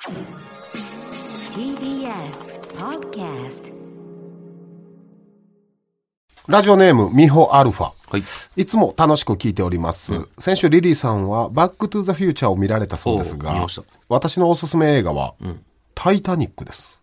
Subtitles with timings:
[0.00, 0.16] TBS
[2.78, 3.70] Podcast
[6.48, 7.92] ラジオネーム、ミホアルファ。
[8.10, 8.22] はい。
[8.56, 10.26] いつも楽しく聞いております。
[10.38, 13.66] 先週リリーさんはバックトゥザフューチャーを見られたそうですが
[14.08, 15.34] 私のおすすめ映画は、
[15.94, 17.02] タイタニックです。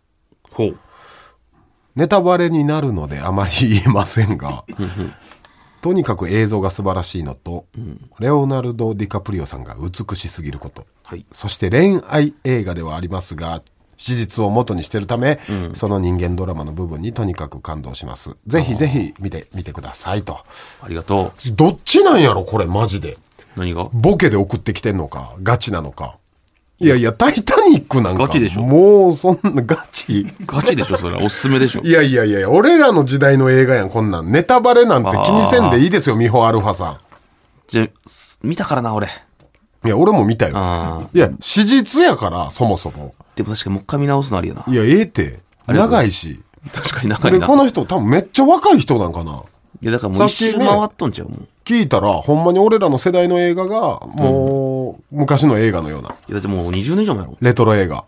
[0.49, 0.79] ほう。
[1.95, 4.63] ネタバレになるのであまり言えませんが、
[5.81, 7.65] とにかく映像が素晴らしいのと、
[8.19, 13.61] レオナルド・ディカプリオさんが美しすぎること、はいそして恋愛映画ではありますが、
[13.97, 15.39] 史実を元にしてるため、
[15.73, 18.35] その人間ドラマの部分にとにかく感動します。
[18.45, 20.39] ぜひぜひ見てみてくださいと。
[20.81, 23.13] ありがとどっちなんやろこれマジで。
[23.13, 23.17] う。
[23.55, 23.89] 何が？
[23.93, 26.17] ボケで送ってきてんのか、ガチなのか。
[26.79, 28.23] いやいや、タイタニックなんか。
[28.23, 31.23] ガチでしょもう、そんな、ガチガチでしょ、それは。
[31.23, 31.81] おすすめでしょ。
[31.81, 34.31] いやいやいや、俺らの時代の映画やん、こんなん。
[34.31, 36.99] ネタバレなんて気にせんでいいですよ、ミホアルファさ
[37.67, 37.87] じゃ
[38.43, 39.07] 見たからな、俺。
[39.07, 39.09] ん。
[39.09, 40.53] いや、俺も見たよ。
[40.55, 43.15] あいや、史実やから、そもそも。
[43.35, 44.63] でも確かにもう一回見直すのありやな。
[44.67, 45.39] いや、ええって。
[45.65, 46.43] 長いし。
[46.73, 47.47] 確かに長いで、な。
[47.47, 49.41] この人多分めっちゃ若い人なんかな。
[49.81, 51.39] いや、だからもう一周回っとんちゃうもん。
[51.39, 54.66] い聞いたら、ほんまに俺らの世代の映画が、もう、
[55.11, 56.09] 昔の映画のような。
[56.09, 57.37] や、だってもう20年以上前やろ。
[57.39, 58.05] レトロ映画。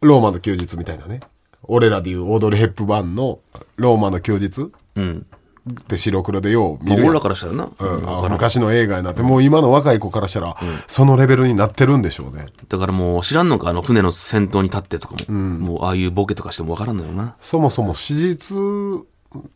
[0.00, 1.20] ローマの休日みたいなね。
[1.62, 3.38] 俺らでいうオードリー・ヘップバーンの
[3.76, 5.26] ローマの休日うん。
[5.70, 7.70] って白黒でよう見まあ俺るやんらからしたらな。
[7.78, 12.46] うん、昔の映画になって、もう今の若い子からしたら、そのレベルになってるんでしょうね。
[12.68, 15.34] だからもう知らんのか、あの船の先頭に立ってとかも。
[15.34, 17.34] もうああいうボケとかしてもわからんのよな。
[17.40, 18.58] そもそも史実、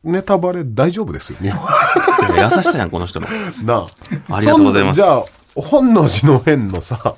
[0.03, 1.48] ネタバレ大丈夫ですよね。
[1.48, 3.27] いや優しさやん、この人の。
[3.62, 3.86] な
[4.30, 4.36] あ。
[4.36, 5.25] ありがとうございますじゃあ、
[5.61, 7.17] 本能寺の変のさ、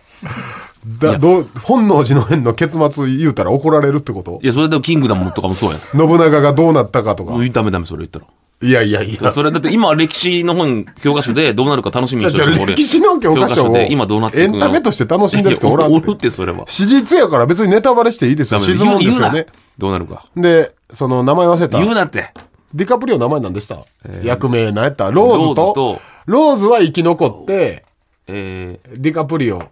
[0.98, 1.48] だどう？
[1.62, 4.38] 本能寺の変の結末言うたら怒られるってこと？
[4.42, 5.80] いや、それでもキングダムとかもそうやん。
[5.80, 7.32] 信長がどうなったかとか。
[7.32, 8.27] ダメダメ、それ言ったら。
[8.62, 9.30] いやいやいや。
[9.30, 16.64] それだって今歴史の本、教科書でどうなるか楽しみにしてる人もおるやん歴史の教科書をで今どうなってエンタメとして楽しんでる人おらんおるって、それは。
[16.66, 18.60] 史実やから別にネタバレしていいですよ。
[18.60, 19.47] 沈むんですよ言うなね。
[19.78, 20.25] どうなるか。
[20.36, 21.78] で、その名前忘れた？
[21.78, 22.32] 言うなって。
[22.75, 23.84] ディカプリオ名前何でした、
[24.22, 25.10] 役名何やった？
[25.10, 27.84] ローズローズとと、ローズは生き残って、
[28.32, 29.62] えディカプリオ、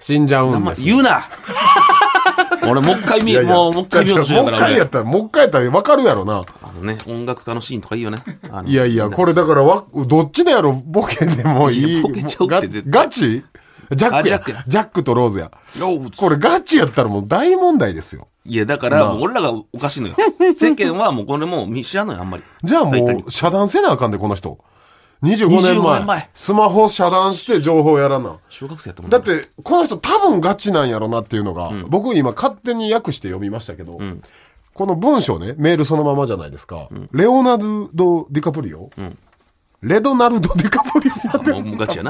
[0.00, 0.82] 死んじゃー、うんです。
[0.82, 1.22] 言うな
[2.68, 6.44] 俺もう一回見、いやいやもう、もう一回見ようとしてるもう一回やったら、もう一回やったら分かるやろな。
[6.62, 8.18] あのね、音楽家のシーンとかいいよね。
[8.50, 11.92] あのいやいや、これだからわ、どっちでやろボケでもいい？
[11.92, 13.44] いやボケちゃうってガ絶対ガチ？
[13.92, 15.50] ジャックやあジャックやジャックとローズや。
[15.80, 18.28] ローズこれガチやったらもう大問題ですよ。
[18.46, 20.16] いや、だから、もう俺らがおかしいのよ。
[20.54, 22.42] 世間はもうこれもう知らんのよ、あんまり。
[22.62, 22.92] じゃあも
[23.26, 24.58] う遮断せなあかんで、この人。
[25.22, 25.98] 25 25年前。
[25.98, 28.38] 年前スマホ遮断して情報やらな。
[28.48, 33.98] 小学生やったもんだって、この人多分ガチなんやろなっていうのが、僕今勝手に訳して読みましたけど、
[34.72, 36.88] この文章ね、メールそのままじゃないですか。
[37.12, 38.90] レオナルド・ディカプリオ、
[39.82, 41.52] レドナルド・ディカプリオって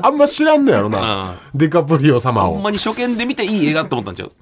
[0.03, 1.35] あんま知らんのやろあな。
[1.55, 2.55] ディカプリオ様を。
[2.55, 4.33] ほんまに初見で見ていい映画って思ったんちゃう？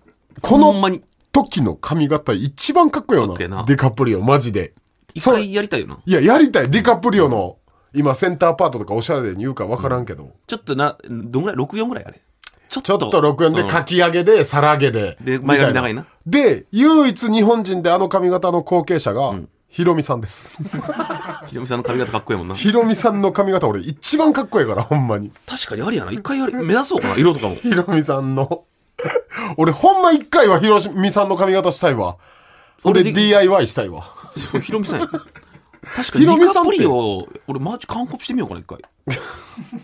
[0.42, 0.90] この。
[1.30, 3.34] 時の髪型一番かっこよな。
[3.48, 4.72] なディカプリオ、マジで。
[5.14, 5.98] 一回やりたいよな。
[6.04, 6.70] いや、やりたい。
[6.70, 7.58] ディカプリオの、
[7.94, 10.31] 今センターパートとかおしゃれで言うか分からんけど。
[10.47, 12.21] ちょっとな、どんぐらい ?64 ぐらいあれ。
[12.69, 15.16] ちょっと64でうんかき上げで、さらげで。
[15.21, 19.34] で前髪長いなで、唯一日本人であの髪型の後継者が、
[19.69, 20.53] ヒロミさんです。
[21.49, 22.54] ひろみさんの髪型かっこいいもんな。
[22.54, 25.32] ヒロミさんの髪型俺一番かっこいいから、ほんまに。
[25.47, 26.12] 確かにありやな。
[26.12, 27.55] 一回やり、目指そうかな、色とかも。
[27.62, 28.65] ヒロミさんの。
[29.56, 32.16] 俺ほんま一回はヒロミさんの髪型したいわ。
[32.84, 34.05] 俺 DIY したいわ。
[34.62, 35.09] ひろみさんや。
[35.97, 38.78] 確かに、ディカプリオ、俺マジ完コピしてみようかな、一回。
[39.09, 39.19] ちょ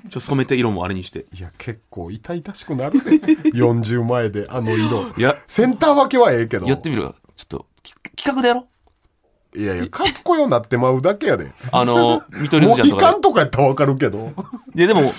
[0.09, 1.27] っと染めて色もあれにして。
[1.37, 3.01] いや、結構痛々しくなるね。
[3.55, 5.09] 40前で、あの色。
[5.17, 6.67] いや、センター分けはええけど。
[6.67, 7.15] やってみるわ。
[7.37, 9.59] ちょっと、き企画でやろう。
[9.59, 11.53] いやいや、かっこよなってまうだけやで。
[11.71, 14.33] あの、見取り図じゃんとかとかやったらわかるけど。
[14.75, 15.13] いや、でも、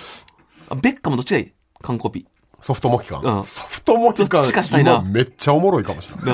[0.69, 1.51] あベッカムどっちがいい？
[1.81, 2.25] 完コピ。
[2.59, 3.21] ソフトモヒカン。
[3.23, 4.41] うんソフトモヒカン。
[4.41, 6.25] どっちかしたいな今めっちゃおもろいかもしれない。
[6.25, 6.33] な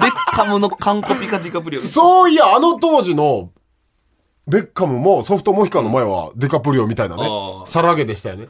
[0.00, 1.80] ベッカムの完コピかディカプリオ。
[1.80, 3.50] そういや、あの当時の、
[4.46, 7.22] ベッカムもソフトモヒカンの前はデカプリオみたいなね
[7.66, 8.48] さらげでしたよね。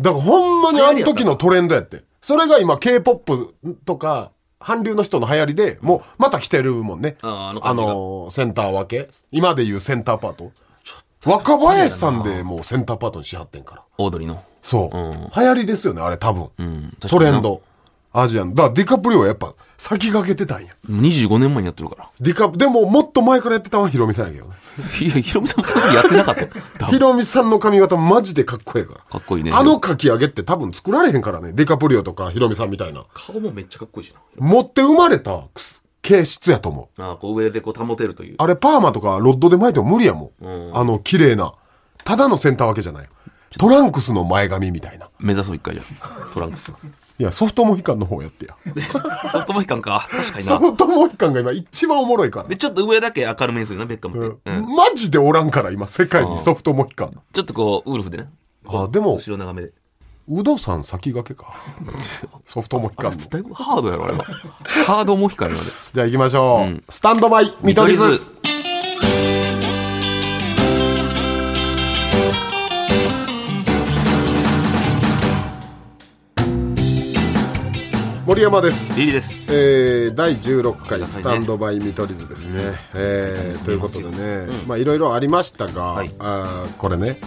[0.00, 2.02] だからほんまにあの時のトレンドやって。
[2.22, 3.54] それが今 K-POP
[3.84, 7.16] とか、韓流の人の流行りで、もうまた来てるもんね。
[7.20, 10.52] あのあのーセンター分け今でいうセンターパート。
[11.26, 13.82] 若林さんでもうセンターパートにしはってんから。
[13.98, 14.42] オードリーの。
[14.62, 14.96] そう。
[14.96, 16.48] うん流行りですよね、あれ多分。
[16.58, 16.96] うん。
[16.98, 17.60] トレンド。
[18.14, 18.54] アジアン。
[18.54, 20.72] だからディカプリオはやっぱ先駆けてたんや。
[20.88, 22.08] 25年前にやってるから。
[22.20, 24.52] ディカ、でももっと前からやってたのはヒロミさんやけどね。
[25.00, 26.48] いや、ヒロミさんもその時やってなかったよ。
[26.78, 29.00] 多分ヒロミさんの髪型マジでかっこいいから。
[29.00, 29.50] かっこいいね。
[29.52, 31.52] あのかき上げって多分作られへんからね。
[31.52, 33.02] ディカプリオとかヒロミさんみたいな。
[33.14, 34.20] 顔もめっちゃかっこいいしな。
[34.38, 35.42] 持って生まれた
[36.02, 37.02] 形質やと思う。
[37.02, 38.36] ああ、こう上でこう保てるという。
[38.38, 41.52] あれパーマとかロッドで巻いても無理やもんあの綺麗な。
[42.04, 43.06] ただのセンターわけじゃない。
[43.58, 45.08] トランクスの前髪みたいな。
[45.18, 45.86] 目指そう一回じゃん。
[46.32, 46.74] トランクス。
[47.18, 48.56] いや、ソフトモヒカンの方やってや。
[48.74, 50.08] で ソソフトモヒカンか。
[50.10, 50.70] 確かにソな。
[50.70, 52.56] フトモヒカンが今一番おもろいからで、。
[52.56, 54.50] ちょっと上だけ明るめにするな、ベッカムって。
[54.50, 54.74] うん。
[54.74, 57.10] マジでおらんから、今、世界にソフトモヒカン。
[57.32, 58.30] ちょっとこう、ウルフでね。
[58.66, 59.72] あでも後ろ長めで。
[60.26, 61.54] ウドさん先駆けか。
[62.46, 63.16] ソフトモヒカンの。
[63.18, 64.24] だいぶハードやろ、あれは。
[64.86, 65.70] ハードモヒカンやろ、あれ。
[65.70, 66.82] じゃあ行きましょう。
[66.88, 68.20] スタンドバイ、見取り図。
[78.26, 78.98] 森山です。
[78.98, 79.52] リリーです。
[79.54, 82.58] えー、第16回スタンドバイ見取り図ですね。
[82.94, 86.10] えーということでね、まあいろいろありましたが、はい。
[86.18, 87.18] あーこれね、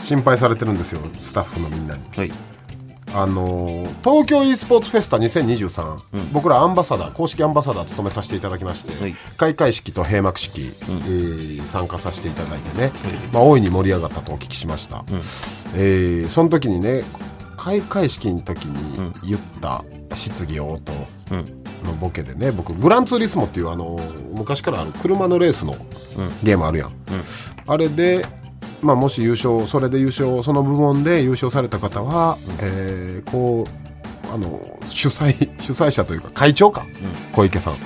[0.00, 2.02] 心配されてるんですよ、スタッフのみんなに。
[2.16, 2.32] はい。
[3.14, 5.98] あのー東京 e スポーツフェスタ2023、
[6.32, 9.14] 僕らアンバサダー公式アンバサダー務めさせていただきまして、はい。
[9.38, 12.92] 開会式と閉幕式、えー参加させていただいてね、
[13.32, 15.04] まあ、大いに盛り上がったとお聞きしました、
[15.74, 17.02] えーその時にね
[17.62, 19.84] 開会式の時に言った
[20.16, 20.92] 質疑応答
[21.84, 25.76] のボケでね僕グランツーリスモっていうあのー昔からある車のレースの
[26.42, 26.90] ゲームあるやん、
[27.66, 28.24] あれで
[28.80, 36.84] まあ、もし優勝それで優勝その部門で優勝された方は、えーこうあの主催 主催者というか会長か、
[37.32, 37.76] 小池さん、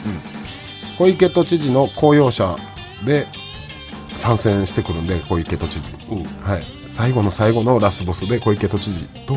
[0.96, 2.56] 小池都知事の公用車
[3.04, 3.26] で
[4.14, 5.90] 参戦してくるんで小池都知事、
[6.42, 9.36] はい、最後の最後のラスボスで小池都知事と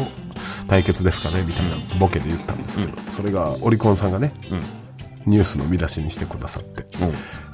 [0.70, 4.32] 対決ですかねみたいなボケで言ったんですけど、それがオリコンさんがね、
[5.26, 6.86] ニュースの見出しにしてくださって、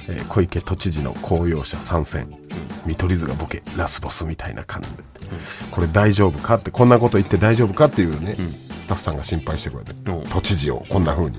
[0.08, 2.28] えー小池都知事の公用車参戦、
[2.86, 5.02] 見取り図がボケラスボスみたいな感じで、
[5.72, 8.36] これ大丈夫かってこんなこと言って大丈夫かっていうね、
[8.78, 10.22] スタッフさんが心配してくれて、うん。
[10.30, 11.38] 都知事をこんな風に、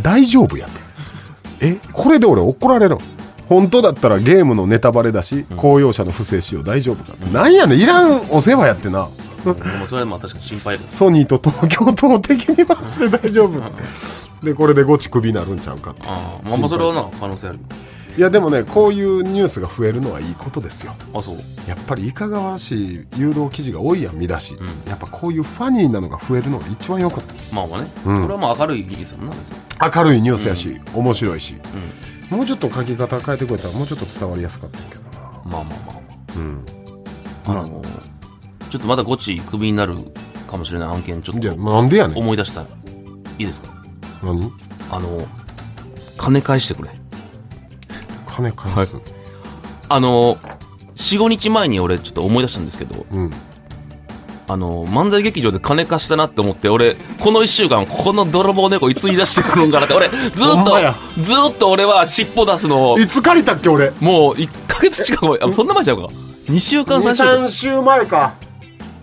[0.00, 1.66] 大丈夫やって。
[1.66, 2.96] えこれで俺怒られる
[3.48, 9.08] 本当だったらゲームのネタバレだし、公用車の不正使用大丈夫かって、なんやねんいらんお世話やってな。
[9.44, 10.96] でもそれはまあ確かに心配です。
[10.96, 13.62] ソニーと東京都を敵に回して大丈夫
[14.44, 16.02] でこれでゴチクビになるんちゃうかって。
[16.06, 17.58] ああ、まあまあそれはな、可能性ある。
[18.16, 20.94] いやでもねこういうニュースが増えるのはいいことですよ。
[21.14, 21.36] あ、そう。
[21.68, 24.56] やっぱりいかがわしい誘導記事が多いやん見出し、
[24.88, 27.86] やっぱこういうファニーなのが増えるのが一番よくないまあまあね。
[27.86, 28.22] ん。
[28.22, 29.56] これはまあ明るいニュースやもんな、別に。
[29.94, 31.54] 明るいニュースやし、面白いし、
[32.30, 35.10] もうちょっと書き方変えてくれたらもうちょっと伝わりやすかったんやけどな。
[35.20, 35.92] まあまあま
[37.54, 37.60] あ。
[37.60, 37.80] あの、
[38.70, 39.96] ちょっとまだゴチクビになる
[40.50, 42.18] かもしれない案件、ちょっじゃあとなんでやねん。
[42.18, 42.62] 思い出した。
[42.62, 42.66] い
[43.38, 43.68] いですか？
[44.22, 44.50] 何
[44.90, 45.26] あの、
[46.16, 46.90] 金返してくれ。
[48.26, 48.96] 金返す、
[49.88, 50.36] あの、
[50.96, 53.30] 4、5日前に俺ちょっと思い出したんですけど、うん
[54.48, 60.78] あの、漫才劇場で金貸したなって思って、俺、この1週間、この泥棒猫いつ言い出してくるんかなって、俺、ずっと
[61.20, 63.90] ずっと俺は尻尾出すのを、いつ借りたっけ俺？
[64.00, 66.08] もう1ヶ月近くそんな前ちゃうか
[66.48, 67.44] ？2週間、3週間。
[67.44, 68.34] 23週前か。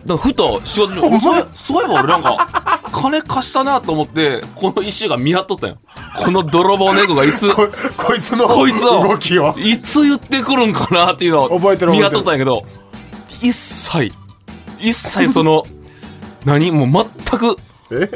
[0.05, 5.77] だふと仕事中そういそういえば俺なんか金貸したなと思ってこの一週間見張っとったよ。
[6.17, 9.55] この泥棒猫がいつここいつのこいつを動きを。
[9.57, 12.65] いつ言ってくるんかなっていうのを見張っとったんやけど
[13.41, 14.11] 一切
[14.83, 15.65] 一切その
[16.45, 17.57] 何もう全く
[17.91, 18.09] え？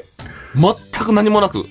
[0.56, 1.66] 全く何もなく。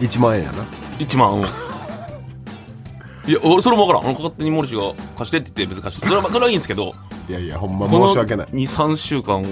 [0.00, 0.64] 1万円やな。
[0.98, 1.42] 1万うん。
[1.42, 4.08] いや俺それも分からん。
[4.10, 4.82] 俺勝手に森氏が
[5.16, 6.06] 貸してって言って別に貸して。
[6.06, 6.92] それはそれはいいんですけど。
[7.28, 8.46] いやいやほんま申し訳ない。
[8.48, 9.42] 23週間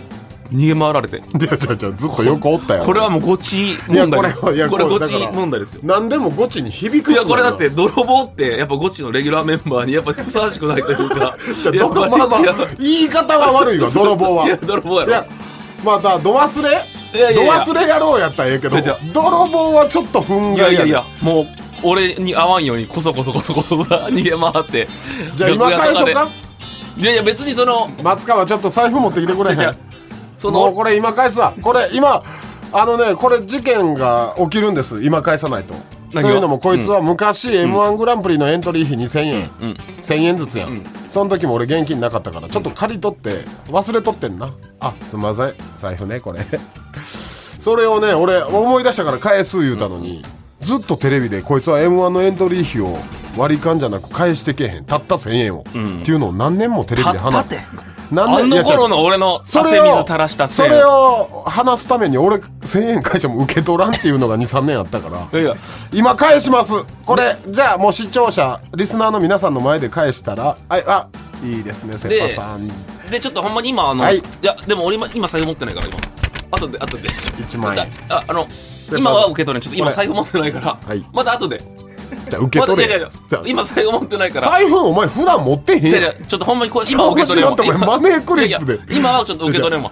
[0.52, 1.16] 逃げ回られて。
[1.18, 2.84] いやじゃじゃずっと横おったよ。
[2.84, 4.40] これはもうゴチ問題です。
[4.54, 5.80] いやこれゴチ問題ですよ。
[5.84, 11.36] 何でもゴチに響くいや、これだって、泥棒って、やっぱゴチのレギュラーメンバーに、やっぱふさわしくないというか。
[11.62, 14.46] じゃ泥まあまあいや言い方は悪いわ泥棒は。
[14.46, 15.12] いや、泥棒やろ。
[15.12, 15.26] いや
[15.84, 16.68] まあだど忘れ？
[17.14, 17.64] いやいやいや。
[17.64, 18.78] ど忘れ野郎やったらええけど
[19.12, 21.46] 泥棒はちょっと憤慨いやいやいや、もう、
[21.82, 24.88] 俺に合わんように、こそこそこそこそさ、 逃げ回って。
[25.36, 26.28] じゃあ今返そうか？
[26.98, 29.76] いやいや、別にその、松川ちょっと財布持ってきてくれへん？
[30.38, 31.52] その、もうこれ今返すわ。
[31.60, 32.22] これ今
[32.72, 35.02] あのねこれ事件が起きるんです。
[35.02, 35.74] 今返さないと。
[36.10, 39.76] というのもこいつは昔 m 1グランプリのエントリー費2000円、うん。
[40.00, 42.48] 1000円ずつやん、その時も俺現金なかったから。
[42.48, 44.54] ちょっと借り取って忘れとってんな。
[44.80, 45.54] あすんません。
[45.76, 46.40] 財布ねこれ。
[47.60, 50.24] それをね俺思い出したから返す言うたのに、
[50.62, 52.98] ずっとテレビでこいつは m 1のエントリー費を
[53.36, 54.84] 割り勘じゃなく返してけへん。
[54.84, 55.64] たった1000円を、っ
[56.04, 57.56] ていうのを何年もテレビたで話った
[58.08, 58.14] って。
[58.14, 65.54] 何あの頃の俺の汗水それを垂らしたそれを話すために俺1000円返しても受け取らんっていうのが23年あったからいやいや、
[65.92, 66.72] 今返します
[67.04, 71.08] これじゃあもう視聴者リスナーの皆さんの前で返したらああ
[71.44, 72.68] いいですねセッパさん
[73.10, 75.98] で、ちょっとほんまに今、あの、はいい、や、でも俺今、今財布持ってないから、今。
[76.50, 77.08] 後で、後で。
[77.08, 78.46] 1万円あ、あの、
[78.96, 79.62] 今は受け取れん。
[79.62, 81.62] ちょっと今財布持ってないからはい、また後で。
[82.30, 82.98] じゃあ受け取れ。
[82.98, 83.08] ま
[83.46, 84.48] 今財布持ってないから。
[84.48, 85.90] 財布お前普段持ってへんやん。
[85.90, 88.94] じゃあじゃあちょっとほんまにこれ今は受け取れんわ今欲しがってお前マネークリップで。
[88.94, 89.90] 今はちょっと受け取れんわ。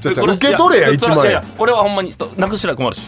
[0.00, 3.02] じゃあじゃ受け取れやい1万これはほんまにとなくしたら困るし。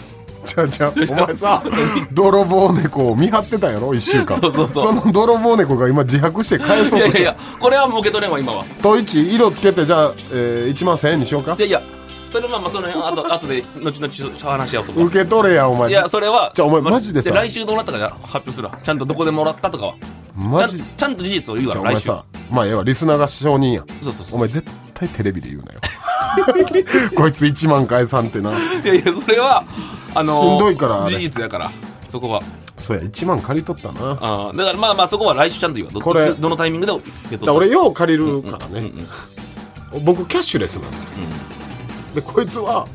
[0.47, 1.63] じゃあじゃあお前さ
[2.11, 4.41] 泥棒猫を見張ってたやろ1週間。
[4.41, 4.95] そうそうそう。
[4.95, 8.65] の泥棒猫が今自白して返そうとしていやいやいやこれはもう受け取れんわ今は。
[8.83, 11.55] と1色つけてじゃあ、えー、1万1000円にしようか。
[11.59, 11.83] いやいや
[12.29, 15.91] それまあまあその辺あと 後で後々話し合おうとか受け取れやお前。
[15.91, 17.31] いやそれはじゃあお前マジでさ。
[17.33, 18.79] 来週どうなったか発表するわ。
[18.83, 19.95] ちゃんとどこでもらったとかは。
[20.37, 20.79] マジ。
[20.79, 23.85] ちゃんちゃんと事実を言うわ来週あお前さまあええわリスナーが承認や。
[24.03, 25.81] そうそうそうお前絶対テレビで言うなよ。
[27.17, 28.51] こいつ1万返さんってな。
[28.51, 28.55] い
[28.85, 29.65] やいやそれは
[30.15, 31.71] あのーしんどいから事実やから。
[32.09, 32.41] そこは。
[32.79, 34.11] そうや1万借り取ったな。
[34.11, 35.93] だかあーだからまあまあそこは来週ちゃんと言うわ。
[35.93, 38.93] どこれどのタイミングで受け取ったら俺よう借りるからね、
[40.05, 41.17] 僕キャッシュレスなんですよ、
[42.19, 42.87] でこいつは、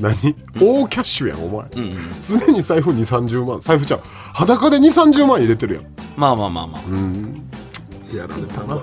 [0.00, 0.14] 何？
[0.58, 3.60] 大キャッシュやんお前、うんうん常に財布2 3 0万。
[3.60, 4.00] 財布ちゃう。
[4.32, 5.84] 裸で2 3 0万入れてるやん。
[6.16, 6.82] まあまあまあまあ、
[8.16, 8.80] やられたな。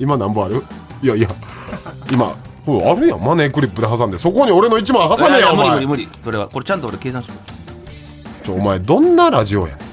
[0.00, 0.64] 今何本ある？
[1.02, 1.28] いやいや。
[2.12, 2.34] 今
[2.66, 3.20] ほらあるやん。
[3.20, 4.18] マネークリップで挟んで。
[4.18, 5.70] そこに俺の1万挟めいやお前。
[5.70, 6.18] 無理無理無理。
[6.20, 7.38] それはこれちゃんと俺計算しとく。
[8.44, 9.86] ちょお前どんなラジオやねん？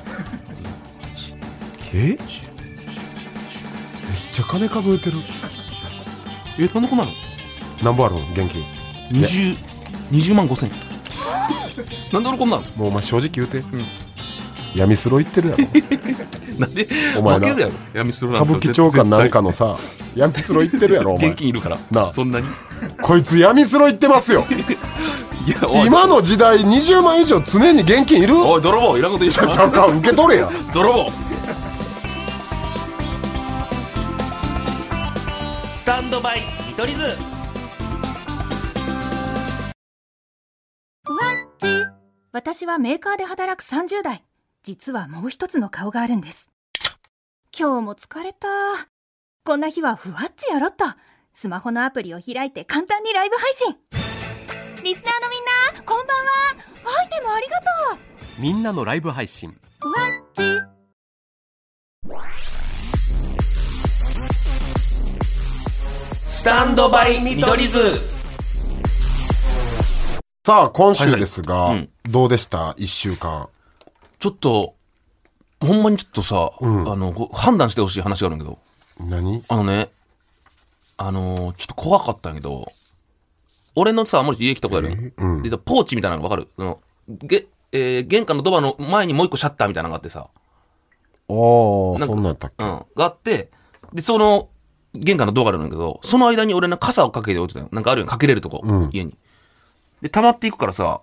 [1.93, 2.07] え？
[2.07, 2.17] めっ
[4.31, 5.19] ちゃ金数えてる。
[6.57, 7.11] えなんでこんなの？
[7.83, 8.21] 何本あるの？
[8.33, 8.65] 現金
[9.11, 9.57] 20,
[10.11, 10.69] 20万5千
[12.11, 12.63] なんで俺こんなの？
[12.75, 13.63] もうお前正直言うて、
[14.75, 15.63] 闇スロ行ってるやろ。
[16.59, 16.87] なんで？
[17.17, 17.47] お前な。
[17.47, 17.73] 負けるやろ。
[17.93, 19.75] 闇するなん歌て舞伎町かなんかのさ
[20.15, 21.29] 闇スロ行ってるやろ お前。
[21.29, 21.77] 現金いるから。
[21.91, 22.11] なあ。
[22.11, 22.45] そんなに。
[23.01, 24.45] こいつ闇スロ行ってますよ。
[25.85, 28.37] 今の時代20万以上常に現金いる？
[28.39, 28.97] おい泥棒。
[28.97, 30.49] いらんこと言うちゃちゃうか受け取れや。
[30.73, 31.11] 泥棒。
[35.77, 37.03] スタンドバイ見取り図
[42.35, 44.21] 私はメーカーで働く30代。
[44.61, 46.51] 実はもう一つの顔があるんです。
[47.57, 48.49] 今日も疲れた。
[49.45, 50.83] こんな日はふわっちやろっと。
[51.33, 53.77] スマホのアプリを開いて簡単にライブ配信。
[54.83, 56.23] リスナーのみんな、こんばんは。
[56.99, 57.65] アイテムありがと
[57.95, 58.41] う。
[58.41, 60.43] みんなのライブ配信ふわっち。
[66.29, 68.14] スタンドバイ見取り図
[70.45, 71.89] さあ今週ですが、はいはい。
[72.07, 73.49] どうでした？1週間。
[74.19, 74.75] ちょっと
[75.59, 76.87] ほんまにちょっとさ、ん。
[76.87, 78.59] あのご判断してほしい話があるんだけど。
[78.99, 79.41] 何？
[79.47, 79.89] あのね
[80.97, 82.71] あのーちょっと怖かったんやけど
[83.75, 85.41] 俺のさもし家来たことある、うん。
[85.41, 86.47] でポーチみたいなのわかる？
[86.55, 90.27] そのげ、えー玄関のドアの前にもう一個シャッターみたいなのがあってさ、
[91.27, 93.49] おーなんかそんなんやったっけ、うん、があって、
[93.93, 94.49] で、その、
[94.93, 97.69] 玄関のドアがあるんだけど、その間に俺の傘をかけて置いてたよ。
[97.71, 98.89] なんかあるよ、かけれるとこ、うん。
[98.93, 99.17] 家に。
[100.01, 101.01] で、溜まっていくからさ、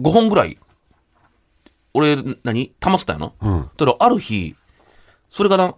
[0.00, 0.58] 5本ぐらい、
[1.94, 3.32] 俺、何溜まってたよな。
[3.40, 4.54] うんただ、ある日、
[5.30, 5.74] それがな、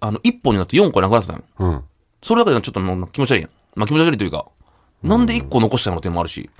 [0.00, 1.42] あの、1本になって4個なくなってたの。
[1.58, 1.84] うん
[2.22, 3.50] それだけでちょっと気持ち悪いやん。
[3.76, 4.46] まあ気持ち悪いというか、
[5.02, 6.50] なんで1個残したのっていうのもあるし。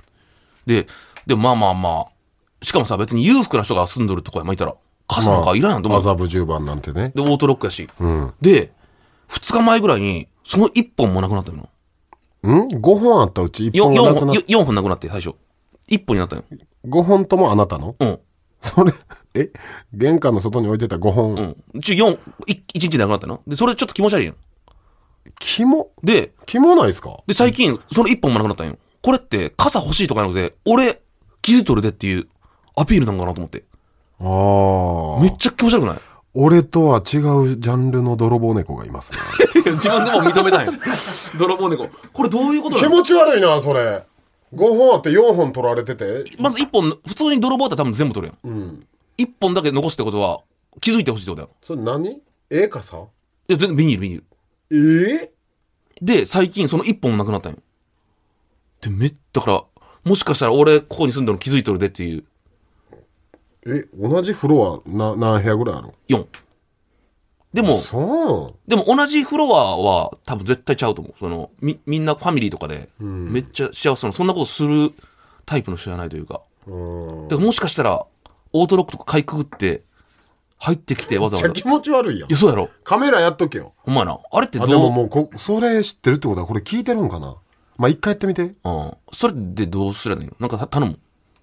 [0.65, 0.87] で、
[1.25, 4.75] でもまあまあまあ、しかもさ、別に裕福な人が住んどるとこやまいたら、
[5.07, 5.99] 傘なんかいらんやんと思う。
[6.01, 7.89] 麻布十番なんてねで、オートロックやし。
[7.99, 8.71] うんで、
[9.29, 11.67] 2日前ぐらいに、その1本もなくなったの。
[12.43, 15.35] ん？5本あったうち1 4, 本本がなくなっよ4本なくなって、最初。
[15.89, 16.43] 1本になったの。
[16.87, 17.95] 5本ともあなたの？
[17.99, 18.19] うん。
[18.59, 18.91] それ
[19.35, 19.51] え？
[19.93, 21.63] 玄関の外に置いてた5本、うん。
[21.73, 23.41] うち4、1日でなくなったの？
[23.47, 24.35] で、それちょっと気持ち悪いやん。
[25.39, 27.17] キモで、キモないですか？
[27.27, 28.77] で、最近、その1本もなくなったんよ。
[29.01, 31.01] これって、傘欲しいとかなくて、俺、
[31.41, 32.27] 気づいとるでっていう、
[32.75, 33.63] アピールなんかなと思って。
[34.19, 34.23] あ
[35.19, 35.97] あめっちゃ気持ち悪くない？
[36.39, 37.01] 俺とは違う
[37.57, 39.19] ジャンルの泥棒猫がいますね
[39.73, 40.73] 自分でも認めたんよ。
[41.39, 41.89] 泥棒猫。
[42.13, 44.05] これどういうこと気持ち悪いなそれ
[44.53, 48.53] 5本あって4本取られててまず1本、普通に泥棒だったら多分全部取るやん。
[48.53, 50.41] うん1本だけ残すってことは、
[50.79, 51.55] 気づいてほしいってことだよ。
[51.63, 52.21] それ何？
[52.51, 52.97] ええかさ？
[53.49, 54.23] いや、全然ビニール、ビニー
[54.69, 55.07] ル。
[55.09, 55.13] え？
[55.23, 55.31] え
[55.99, 57.57] で、最近その1本もなくなったんよ。
[58.81, 59.63] で、め、だから、
[60.03, 62.25] もしかしたら俺、ここに住んでるの気づいとるでっていう、
[63.65, 66.25] え同じフロアな何部屋ぐらいある4。
[67.53, 71.13] でも、そでも同じフロアは多分絶対ちゃうと思う。
[71.19, 74.91] その、み、みんなファミリーとかで、めっちゃ幸せな、そんなことする
[75.45, 76.41] タイプの人じゃないというか。
[76.67, 78.05] ううんだからもしかしたら、
[78.53, 79.83] オートロックとか買いくぐって、
[80.59, 81.47] 入ってきてわざわざ。
[81.47, 82.69] いめっちゃ気持ち悪いやんや、そうやろ。
[82.83, 84.19] カメラやっとけよほんまやな。
[84.31, 84.67] あれってどう？
[84.67, 87.37] あでももうこそれ知ってるってことはこれ聞いてるんかな？
[87.77, 88.97] まあ一回やってみてうん。
[89.13, 90.33] それでどうすればいいの？
[90.39, 90.99] なんかた頼む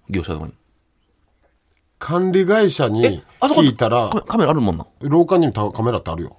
[0.09, 0.53] 業者とかに。
[1.97, 4.85] 管理会社に聞いたらカメラあるもんな？
[5.01, 6.37] 廊下にもたカメラってあるよ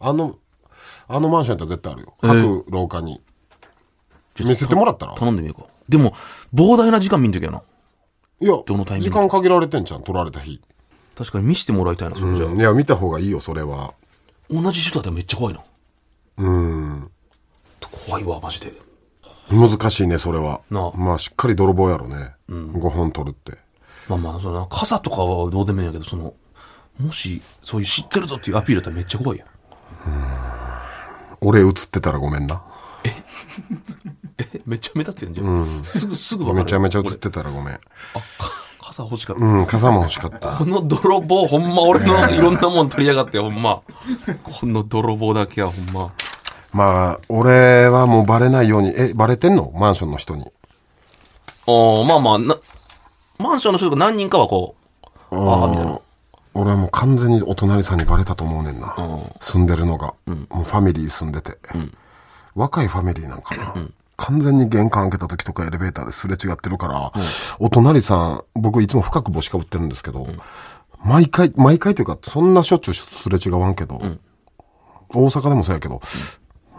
[0.00, 0.38] あの
[1.08, 3.20] あのマンションやったら絶対あるよ各廊下に
[4.40, 5.14] 見せてもらったら？
[5.14, 5.68] 頼んでみようか。
[5.88, 6.14] でも、
[6.52, 7.62] 膨大な時間見んときやな。
[8.40, 9.10] いやどのタイミング？
[9.10, 10.60] 時間限られてんじゃん取られた日
[11.16, 12.52] 確かに見してもらいたいな、それじゃあ。
[12.52, 13.94] いや見た方がいいよそれは
[14.50, 15.60] 同じ人だったらめっちゃ怖いな。
[16.38, 17.10] うん
[18.06, 18.72] 怖いわ、マジで。
[19.50, 20.60] 難しいね、それは。
[20.70, 22.34] まあ、しっかり泥棒やろね。
[22.50, 23.56] 5本取るって。
[24.08, 26.34] まあまあ、その傘とかはどうでもいいんやけど、その、
[26.98, 29.48] もし、そういう知ってるぞっていうアピールだったらめっちゃ怖いやん。
[31.40, 32.62] 俺映ってたらごめんな。
[33.04, 33.10] え、
[34.66, 35.82] めっちゃ目立つやん、じゃん。
[35.84, 36.64] すぐ、すぐ分かる。
[36.64, 37.74] めちゃめちゃ映っ俺てたらごめん。
[37.74, 37.80] あ、か
[38.80, 39.44] 傘欲しかった。
[39.44, 40.56] うん、傘も欲しかった。
[40.56, 43.82] この泥棒、ほんま俺のいろんなもん取りやがって、ほんま。
[44.42, 46.12] この泥棒だけはほんま。
[46.72, 49.72] まあ、俺はもうバレないように、え、バレてんの？
[49.74, 50.44] マンションの人に。
[50.44, 50.46] あ
[52.02, 52.56] あ、まあまあ、な、
[53.38, 54.74] マンションの人が何人かはこ
[55.30, 55.98] う、ああ、みたいな。
[56.54, 58.96] 俺はもう完全にお隣さんにバレたと思うねんな。
[59.40, 60.14] 住んでるのが。
[60.26, 61.58] もうファミリー住んでて。
[62.54, 63.74] 若いファミリーなんかな。
[64.16, 67.12] 完全に玄関開けた時とかエレベーターですれ違ってるから、
[67.58, 70.26] お隣さん、僕いつも深く帽子かぶってるんですけど、
[71.04, 74.00] 毎回、毎回というか、そんなしょっちゅうすれ違わんけど、
[75.10, 76.00] 大阪でもそうやけど、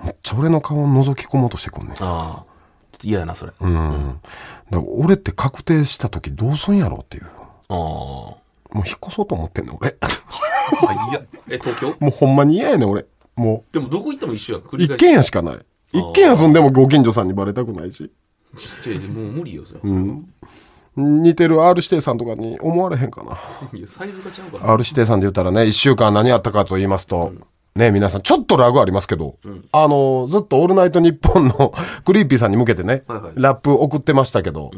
[0.04, 1.96] めっちゃ俺の顔を覗き込もうとしてくんねん。
[2.98, 3.54] ょっと嫌やな、それ。
[3.58, 4.20] あうん。
[4.70, 7.26] だから俺って確定した時どうすんやろうっていう。
[7.70, 7.74] あ。
[7.74, 8.40] も
[8.74, 9.96] う引っ越そうと思ってんの俺。
[10.02, 11.96] あいや、え、東京？
[12.00, 13.06] もうほんまに嫌やねん俺。
[13.36, 14.64] もでもどこ行っても一緒やん。
[14.82, 15.60] 一軒家しかない。
[15.94, 18.12] 一軒家住んでもご近所さんにバレたくないし。
[18.82, 19.80] ちっもう無理よ、それ。
[20.96, 23.38] 似てる R 指定さんとかに思われへんかな。
[23.78, 24.74] いや、サイズがちゃうから。
[24.74, 27.34] R 指定さんで言ったらね、一週間何あったかと言いますと、
[27.78, 29.36] ね、皆さん、ちょっとラグありますけど、
[29.72, 31.74] あの、ずっとオールナイトニッポンの
[32.06, 34.72] クリーピーさんに向けてね、はいはいラップ送ってましたけど、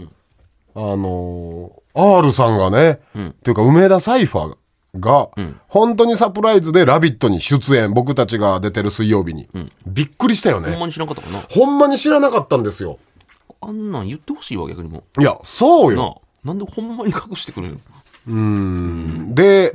[0.75, 2.99] あの、R さんがね、
[3.43, 5.29] というか梅田サイファーが、
[5.67, 9.47] 本当にサプライズでラヴィットに出演、僕たちが出てる水曜日に。
[9.87, 10.71] びっくりしたよね。
[10.71, 11.43] ほんまに知らなかったかな。
[11.49, 12.97] ほんまに知らなかったんですよ。
[13.61, 16.21] あんなん言ってほしいわ、逆にもいや、そうよ。
[16.43, 16.47] あ。
[16.47, 17.77] なんでほんまに隠してくれる
[18.27, 19.33] の？
[19.35, 19.73] で、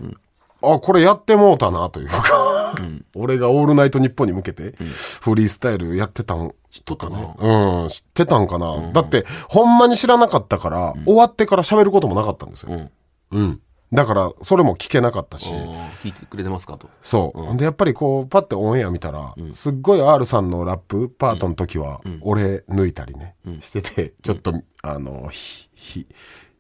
[0.73, 2.75] あ、これやってもうたなというか、
[3.14, 4.75] 俺がオールナイトニッポンに向けて、
[5.21, 6.54] フリースタイルやってたん
[6.85, 7.35] とかね。
[7.38, 8.92] うん、知ってたんかな。
[8.92, 12.73] だって、ほんまに知らなかったから、終わってから喋ることもなかったんですよ。
[12.73, 12.90] うん。
[13.30, 13.61] うん。
[13.92, 15.54] だから、それも聞けなかったし、
[16.02, 16.88] 聞いてくれてますかと。
[17.00, 17.56] そう。
[17.56, 26.07] で、やっぱりこう、パッてオンエア見たら、すっごい R さんのラップパートの時は、俺抜いたりね、してて、ちょっと、あの、ひ、ひ、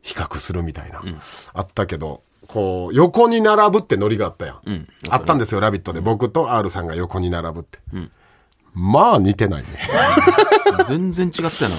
[0.02, 1.02] 比較するみたいな、
[1.54, 4.70] あったけど、こう、横に並ぶってノリがあったやん。
[4.70, 6.00] んあったんですよ、ラビットで。
[6.00, 7.78] 僕と R さんが横に並ぶって。
[8.74, 9.68] まあ、似てないね。
[10.88, 11.76] 全然違ったよな。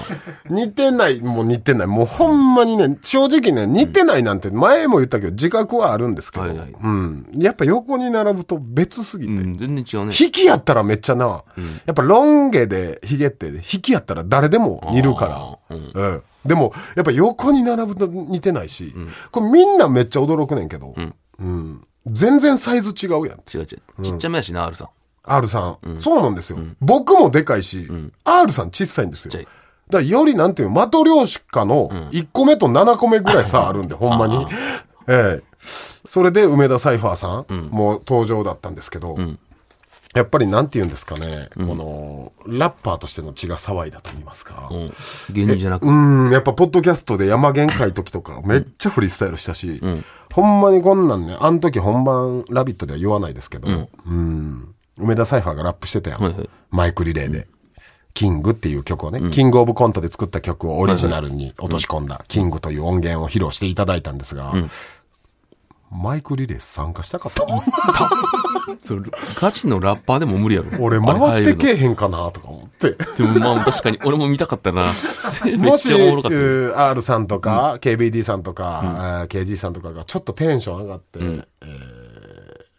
[0.50, 1.88] 似てない、もう似てない。
[1.88, 7.28] もうほんまにね、正直ね、似てないなんて前も言ったけど、自覚はあるんですけど、はいはいうん。
[7.38, 9.34] やっぱ横に並ぶと別すぎて。
[9.34, 10.16] うん、全然違うね。
[10.18, 11.44] 引きやったらめっちゃな、
[11.86, 15.76] やっぱロン毛でヒゲって、引きやったら誰でも似るから。
[15.76, 18.94] うんでも、やっぱ横に並ぶと似てないし、
[19.32, 20.94] これみんなめっちゃ驚くねんけど、
[21.40, 23.40] うん全然サイズ違うやん。
[23.52, 23.68] 違う違う。
[24.04, 24.90] ちっちゃめやしな、R さん。
[25.24, 26.60] R さん、そうなんですよ。
[26.80, 27.88] 僕もでかいし、
[28.24, 29.44] R さん小さいんですよ。
[29.90, 34.46] だよりなんていうの、的漁師かの1個目と7個目ぐらい差あるんで、 ほんまに。
[35.08, 35.44] ええ。
[36.08, 39.18] それで梅田サイファーさんも登場だったんですけど、
[40.16, 44.70] やっぱりなんて言うんですかね、この、ラッパーとしての血が騒いだと言いますか。
[44.72, 44.94] うん。
[45.32, 45.86] 芸人じゃなく。
[45.86, 49.82] うん、やっぱポッドキャストで山限界時とかめっちゃフリースタイルしたし、
[50.34, 56.24] ほんまにこんなんね、あの時本番ラビットでは言わないですけど、うん、梅田サイファーがラップしてたやん。
[56.24, 57.48] はいはいマイクリレーで。
[58.14, 64.54] キングっていう曲をね、キングオブコントで作った曲をオリジナルに落とし込んだ、キングという音源を披露していただいたんですが、
[65.96, 67.46] マイクリレー参加したかった
[68.84, 69.02] それ
[69.40, 70.68] ガチのラッパーでも無理やろ。
[70.80, 72.98] 俺回ってけえへんかなとか思って。
[73.24, 74.92] のでもまあ確かに、俺も見たかったな。
[75.46, 76.38] めっもし、ちゃおもろかった。
[76.38, 81.46] えー R さんとか、KBD さんとか、えー KG さんとかがちょっとテンション上がって、えー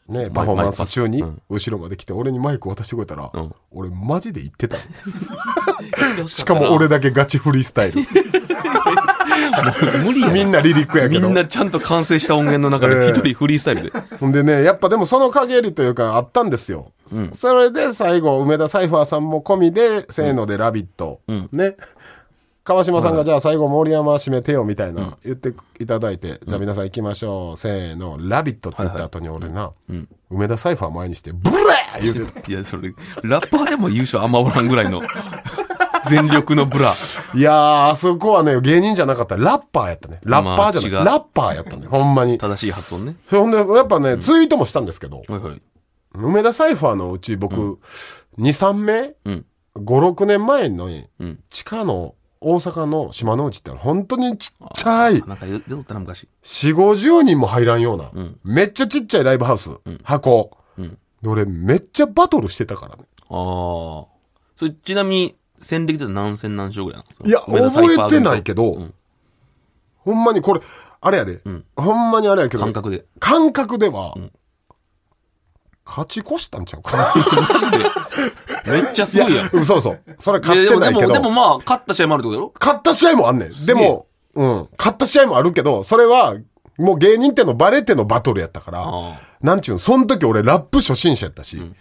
[0.09, 4.77] ね、パフォーマンス中に後ろまで来て俺にマイク渡してくれたら、ん俺マジで言ってた。
[6.27, 8.03] ししかも俺だけガチフリースタイル。
[10.05, 11.27] 無理やみんなリリックやけど。
[11.27, 14.01] みんなちゃんと完成した音源の中で一人フリースタイルで。
[14.19, 16.93] ほんでね、やっぱでもその陰りというかあったんですよ。
[17.35, 21.21] それで最後、梅田サイファーさんも込みで、せーのでラビット。
[21.53, 21.77] ね。
[22.65, 27.57] 川島さんがじゃあ最後森山締めてよみたいな言っていただいて、じゃあ皆さん行きましょう。
[27.57, 29.71] せーの、ラビットって言った後に俺な、
[30.31, 35.01] 梅田サイファー前にして、ブレー言うていや、それ、ラッパーでも優勝あんまおらんぐらいの、
[36.09, 36.93] 全力のブラ。
[37.35, 39.37] いやー、あそこはね、芸人じゃなかった。
[39.37, 40.21] ラッパーやったね。
[40.25, 40.91] ラッパーじゃない。
[40.91, 41.87] まあ違うラッパーやったね。
[41.87, 42.39] ほんまに。
[42.39, 43.17] 正しい発音ね。
[43.31, 45.63] ほんで、やっぱね、ツイートもしたんですけど、はいはい。
[46.15, 47.79] 梅田サイファーのうち僕、2、
[48.39, 49.47] 3名、うん。
[49.77, 51.09] 5、6年前のん
[51.51, 56.29] 地下の大阪の島の内って本当にちっちゃい、なんか出とったな、昔。
[56.45, 58.11] 4、50人も入らんような、
[58.45, 59.71] めっちゃちっちゃいライブハウス、
[60.03, 60.57] 箱。
[60.81, 63.05] んで俺めっちゃバトルしてたからね。
[63.29, 64.07] ああ。
[64.55, 67.27] それ、ちなみに、戦歴で何戦何勝ぐらいなの？
[67.27, 68.95] いや、覚えてないけど、うん。
[69.99, 70.61] ほんまにこれ、
[71.01, 71.41] あれやで、
[71.77, 73.05] ほんまにあれやけど、感覚で。
[73.19, 74.15] 感覚では、
[75.85, 77.15] 勝ち越したんちゃうかな。
[78.73, 79.51] めっちゃすごいやん。
[79.53, 80.01] うんそうそう。
[80.19, 82.53] それい勝ってないけど、でも、でもまあ、勝った試合もあるってことやろ？
[82.61, 83.67] 勝った試合もあんねん。
[83.67, 86.37] でも、うん、勝った試合もあるけど、それは、
[86.79, 91.73] もう芸人ってのバレてのバトルやったから、あなんちゅうん、その時俺ラップ初心者やったし、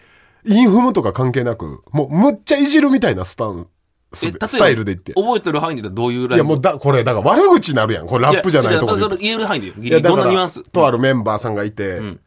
[0.46, 3.68] インフムとか関係なく、もうむっちゃいじるみたいなスタン
[4.14, 5.14] スタイルで言って。
[5.14, 6.44] 覚えてる範囲でどういうライン？
[6.44, 8.08] いやもうだ、これ、だから悪口になるやん。
[8.08, 12.20] これラップじゃないとこ言える範囲でどんなニュアンスとあるメンバーさんがいて、ん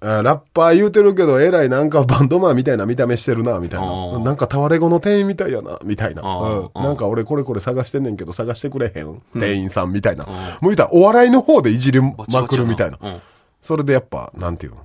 [0.00, 3.88] あラッパー言うてるけど、えらいなんかバンドマンみたいな見た目してるな、みたいあな。
[3.88, 6.22] ーなんかタワレコの店員みたいやな、みたいな。
[6.22, 9.22] うんなんか俺これこれ探してんねんけど、探してくれへん。
[9.34, 10.24] 店員さんみたいな。
[10.26, 12.98] もう言うたらお笑いの方でいじりまくるみたいな。
[13.00, 13.20] うん
[13.62, 14.78] それでやっぱ、なんていうの、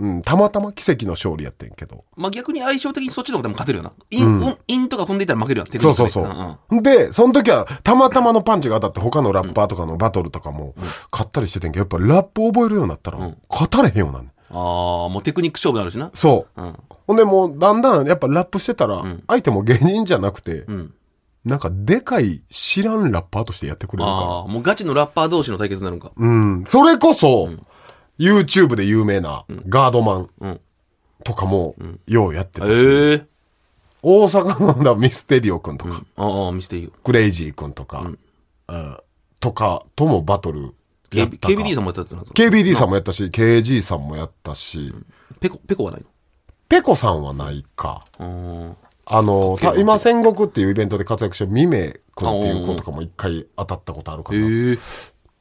[0.00, 2.04] うん、たまたま奇跡の勝利やってんけど。
[2.16, 3.92] まあ逆に相性的にそっちの方がでも勝てるよな。
[4.10, 5.70] イン、うん、インとか踏んでいたら負けるよな。
[5.70, 6.82] テクニックそうそうでそう。
[6.82, 10.74] で、その時は、たまたまのパンチが当たって、他のラッパーとかのバトルとかも、
[11.12, 14.32] 勝ったりしててんけど、やっぱラップ覚えるようになったら、勝たれへんようになんねん。
[14.50, 16.10] ああ、もうテクニック勝負になるしな。
[16.14, 16.60] そう。
[16.60, 16.76] うん。
[17.06, 20.92] ほんでもう、だんだん、やっぱラップしてたら、相手も芸人じゃなくて、ん
[21.44, 24.16] なんか、でかい知らんラッパーとしてやってくれるから。
[24.16, 26.10] ああ、もうガチのラッパー同士の対決になるんか。
[26.16, 26.64] うん。
[26.66, 27.50] それこそ、
[28.18, 30.60] YouTube で有名な、ガードマンうん。
[31.24, 31.74] とかも、
[32.06, 33.26] ようやってたし、ええ。
[34.02, 36.90] 大阪のミステリオくんとか、ああ、見せていいよ。
[37.02, 38.12] クレイジーくんとか、
[38.68, 38.98] うん。
[39.40, 40.74] とかともバトル
[41.12, 41.48] やったか。
[41.48, 44.94] KBD さんもやったってなった KBD さんもやったし、KG さんもやったし、
[45.40, 46.04] ペコ、ペコはない
[46.68, 48.04] ペコさんはないか。
[48.18, 54.38] のあの、た今戦国っていうイベントで活躍してるミメ君っていう子とかも一回当たったことあるかな。
[54.38, 54.78] っへえ。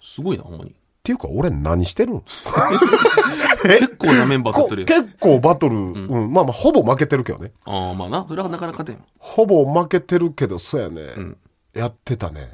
[0.01, 0.75] すごいな、ほんまに。
[1.03, 2.23] ていうか、俺何してるん？
[3.63, 4.87] 結構なメンバー取こってるよ。
[4.87, 5.79] 結構バトル、う
[6.27, 7.51] ん、まあまあ、ほぼ負けてるけどね。
[7.65, 8.25] ああ、まあな。
[8.27, 9.03] それはなかなか勝てん。
[9.19, 11.01] ほぼ負けてるけど、そうやね。
[11.73, 12.51] やってたね。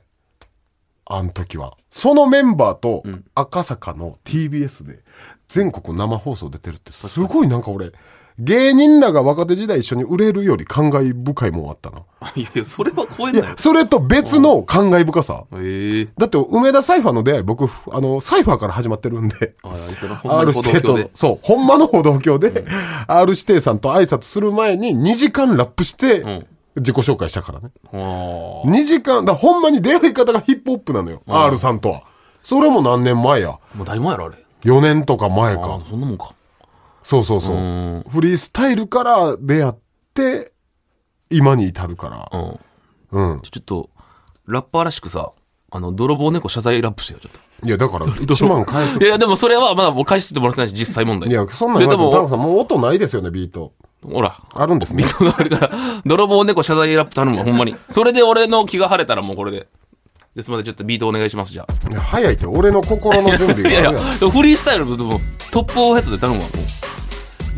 [1.05, 1.77] あの時は。
[1.91, 3.03] そのメンバーと
[3.35, 5.03] 赤坂の TBS で
[5.47, 7.91] 全国生放送出てるってすごいなんか俺、
[8.39, 11.99] 芸人らが若手時代一緒に売れるより感慨深いもんあったな。
[12.35, 13.53] いやいや、それは超えいないよや、。
[13.57, 15.43] それと別の感慨深さ。
[15.55, 16.13] ええ。
[16.17, 19.55] だって、梅田サイファーの出会い、僕、あの、サイファーから始まってるんで。
[19.63, 21.09] ああ、あいつらほんま R に歩指定と道橋で、。
[21.13, 22.65] そう、ほんまの歩道橋で、
[23.07, 26.45] R 指定さんと挨拶する前に2時間ラップしてん、
[26.77, 27.69] 自己紹介したからね。
[27.91, 31.21] あ2時間、だからほんまに出会い方がヒップホップなのよ。
[31.27, 32.03] R さんとは。
[32.43, 33.49] それも何年前や？
[33.49, 33.59] あ。
[33.77, 34.35] もうだいぶ前やろ、あれ。
[34.63, 36.31] 4年とか前ああか。、そんなもんか。
[37.09, 37.55] そうそうそう。
[37.55, 39.73] んフリースタイルから出会っ
[40.13, 40.53] て、
[41.31, 42.39] 今に至るから
[43.11, 43.19] う。
[43.19, 43.31] ん。
[43.33, 43.41] うん。
[43.41, 43.89] ちょっと、
[44.45, 45.31] ラッパーらしくさ、
[45.71, 47.67] あの、泥棒猫謝罪ラップしてよ、ちょっと。
[47.67, 49.07] いや、だから、 1万返すい。
[49.07, 51.31] や、でもそれはまだもう返してもらってないし、実際問題。
[51.31, 53.71] いや、そんなん言われても、タさん、もう音ないですよね、ビート。
[54.03, 55.01] ほら、あるんですね。
[55.01, 55.71] ビートがあるから、
[56.05, 57.75] 泥棒猫謝罪ラップ頼むわ、ほんまに。
[57.89, 59.67] それで俺の気が晴れたらもうこれで。
[60.35, 61.99] ですので、ちょっとビートお願いします、じゃあ。
[61.99, 66.98] 早いって、俺の心の準備 いやいやフリースタイルでも top of head で頼むわ、もう。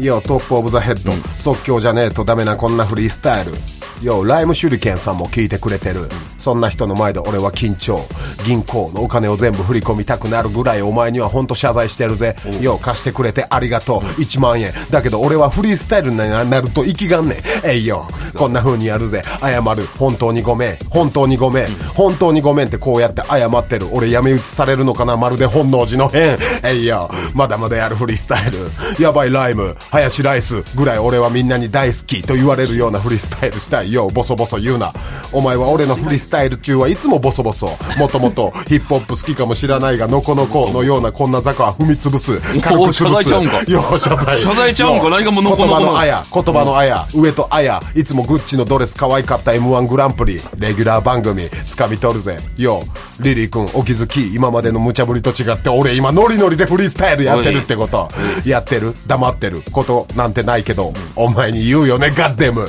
[0.01, 3.53] いや、 top of the head、即興じゃねえとダメなこんなフリースタイル。
[4.01, 6.09] Yo、ライム手裏剣さんも聞いてくれてる。
[6.41, 8.03] そんな人の前で俺は緊張。
[8.45, 12.35] 銀行のお金を全部振り込みたくなるぐらいお前にはほんと謝罪してるぜ。
[12.61, 13.99] Yo、貸してくれてありがとう。
[14.21, 14.71] 1万円。
[14.89, 17.37] だけど俺はフリースタイルになると息がんねん。
[17.63, 19.21] Ayy yo、こんな風にやるぜ。
[19.39, 19.85] 謝る。
[19.99, 20.77] 本当にごめん。
[20.89, 21.67] 本当にごめん。
[21.93, 23.87] 本当にごめんってこうやって謝ってる。
[23.93, 25.15] 俺闇討ちされるのかな？
[25.17, 26.39] まるで本能寺の変。
[26.63, 28.71] えいよ、まだまだやるフリースタイル。
[28.99, 34.07] やばいライム、ハヤシライスぐらい俺はみんなに大好きと言われるようなフリースタイルしたいよ。
[34.09, 34.91] ボソボソ言うな。
[35.31, 37.77] お前は俺のフリースタイル中はいつもボソボソ。
[37.97, 42.39] もともとヒップホップ好きかもしらないが、のこのこのようなこんな雑魚は踏み潰す。
[42.61, 43.03] 軽く潰す。
[43.03, 44.41] 謝罪ちゃう謝罪。
[44.41, 45.03] 謝罪ちゃうんか？
[45.05, 52.37] よ何がもうのこのこ言葉のあや、言葉のあや、上とあや、いつもグッチのドレス可愛かった M1 グランプリ、レギュラー番組、掴み取るぜ。
[52.57, 52.83] よ、
[53.19, 58.07] リリー君お気づき、今までの無茶ぶりと違って、俺今ノリノリでフリースタイルやってるってこと。
[58.45, 58.93] やってる？
[59.07, 59.63] 黙ってる？
[59.71, 62.65] ことなんてないけど、お前に言うよね、ガッデム。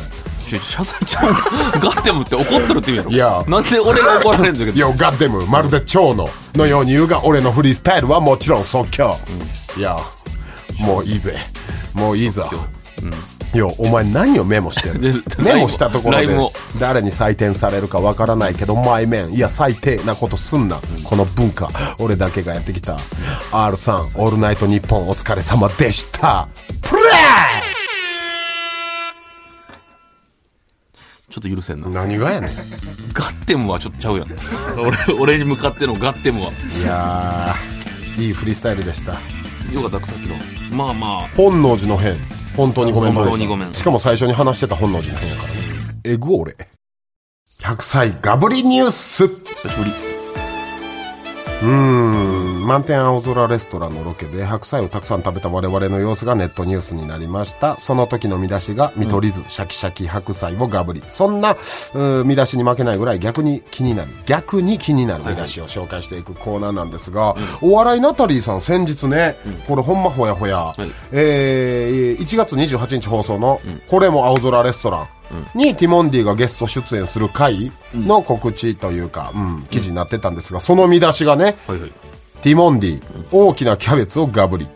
[0.59, 1.33] ちょ謝罪ちゃう。
[1.81, 3.11] ガッテムって怒ってるって言うやろ。
[3.11, 4.79] いやなんで俺が怒られるんだけど。
[4.79, 9.17] よ、ガッデム、まるで蝶野のように言うが、俺のフリースタイルはもちろん即興。
[9.77, 9.99] いや、
[10.79, 11.37] もういいぜ。
[11.95, 12.49] もういいぞ。
[13.55, 16.37] よ、お前何をメモしてでる メモしたところで
[16.79, 20.81] 誰に採点されるかわからないけど、前面、いや最低なことすんな。
[21.05, 22.99] この文化、俺だけがやってきた。
[23.53, 26.49] R さん、オールナイトニッポンお疲れ様でした。
[26.81, 27.82] プレ
[31.33, 31.89] ちょっと許せんな。
[31.89, 32.51] イ何がやねん。
[32.51, 32.55] い
[33.15, 34.29] ガッテムはちょっとちゃうやん。
[34.79, 36.53] 俺、俺に向かってのガッテムは。
[36.85, 39.13] やー、いいフリースタイルでした。
[39.73, 40.37] よかった、さっきの。
[40.77, 41.29] まあまあ。
[41.35, 42.17] 本能寺の変。
[42.55, 45.61] 本当にごめん本当にごめんしかも最初に話してた本能寺の変やからね。
[46.05, 46.55] えぐ俺。
[47.63, 49.91] 100歳ガブリニュース久しぶり。
[51.63, 57.79] うーん満天青空レストランのロケで白菜をたくさん食べた我々の様子がネットニュースになりました。
[57.79, 61.03] その時の見出しが見取り図、シャキシャキ白菜をガブリ。
[61.09, 61.57] そんな
[62.25, 64.11] 見出しに負けないぐらい逆に気になる。
[64.27, 70.83] 逆に気になる見出しを紹介していくコーナーなんですが、お笑いナタリーさん先日ね、これほんまほやほや、い。
[71.13, 75.09] えー1月28日放送の「これも青空レストラン」
[75.55, 81.93] にティモンディがゲスト出演する回の告知というか、うん記事になってたんですがその見出しがねはいはい。
[82.43, 84.67] ティモンディ、大きなキャベツをガブリ。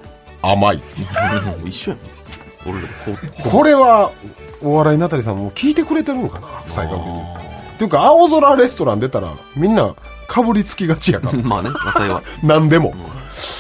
[0.41, 0.81] 甘い。
[1.67, 2.01] 一緒やん。
[2.65, 2.89] 俺ら
[3.51, 4.13] これは、
[4.63, 7.35] お笑いナタリさんも聞いてくれてるのかな白菜ガブリです。
[7.35, 9.95] っていうか、青空レストラン出たら、みんな、
[10.29, 11.39] かぶりつきがちやから。
[11.43, 12.23] まあね、野菜は。
[12.43, 12.95] 何でも。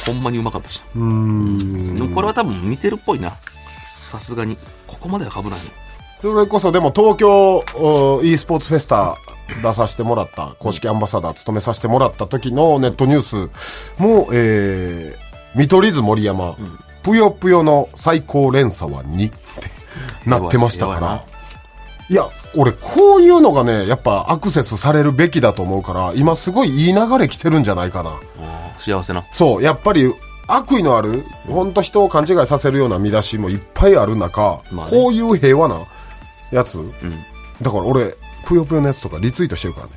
[0.06, 0.84] ほんまにうまかったし。
[0.94, 3.32] でもこれは多分見てるっぽいな。
[3.98, 4.56] さすがに。
[4.86, 5.66] ここまではかぶらない。
[6.18, 9.16] それこそ、でも東京お e スポーツフェスタ
[9.62, 16.56] 出させてもらった、公式アンバサダー務めさせてもらった時のネットニュースも、えー、見取り図森山、
[17.02, 19.38] ぷよぷよの最高連鎖は2って
[20.28, 21.24] なってましたから。
[22.10, 22.12] い。
[22.12, 28.12] いや、俺、こういうのがね、やっぱアクセスされるべきだと思うから、今すごいいい流れ来てるんじゃないかな。
[28.78, 29.24] 幸せな。
[29.30, 30.12] そう、やっぱり、
[30.48, 34.92] 悪意のある、本当人を勘違いさせるような見出しもいっぱいある中、まあね。
[34.92, 35.80] こういう平和な
[36.52, 36.78] やつ、
[37.60, 38.14] だから俺、
[38.46, 39.92] ぷよぷよのやつとかリツイートしてるからね。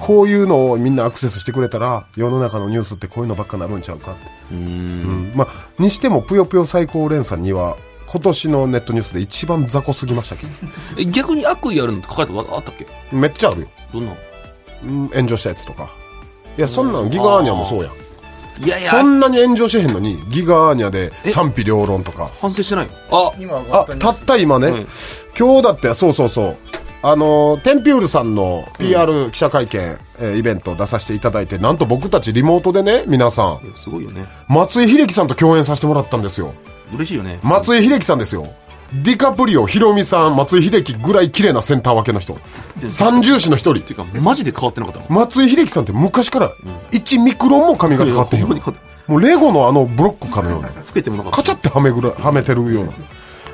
[0.00, 4.20] こういうのをみんなアクセスしてくれたら、世の中のニュースってこういうのばっかなるんちゃうかって。
[4.52, 4.60] うーん。
[4.60, 5.32] うん。
[5.34, 10.46] まあ、にしても、ぷよぷよ最高連鎖には、今年のネットニュースで一番雑魚すぎましたけ？
[10.46, 10.52] ど、
[11.00, 12.86] え、逆に悪意あるのって書かれたことあったっけ？
[13.10, 13.68] めっちゃあるよ。
[13.92, 14.16] どんなの？
[14.84, 15.88] うん炎上したやつとか。
[16.58, 17.92] いやそんなんギガアーニャもそうやん。
[18.62, 22.30] いやいや、そんなに炎上してへんのにギガアーニャで賛否両論とか。
[22.40, 22.86] 反省してない？
[22.86, 22.92] よ。
[23.70, 24.88] あ、あたった今ね、うん。
[25.38, 26.56] 今日だってそうそうそう
[27.04, 29.80] あのーテンピュールさんの PR 記者会見、
[30.20, 33.72] えーイベント出させていただいてなんと僕たちリモートでね皆さん。
[33.74, 34.24] すごいよね。
[34.48, 36.54] 松井秀喜さんと共演させてもらったんですよ。
[36.94, 37.40] 嬉しいよね。
[37.42, 38.46] 松井秀喜さんですよ。
[39.02, 42.38] ディカプリオヒロミさん松井秀喜ぐらい綺麗なセンター分けの人。
[42.88, 43.82] 三重視の一人。
[43.84, 46.52] ていうか、マジで変わってなかったの松井秀喜さんって昔から
[46.92, 50.66] 1ミクロンも髪型変わってへんもうレゴのあのブロックかのように。
[50.66, 51.36] 老けてもなかった。
[51.38, 52.92] カチャってはめぐらはめてるような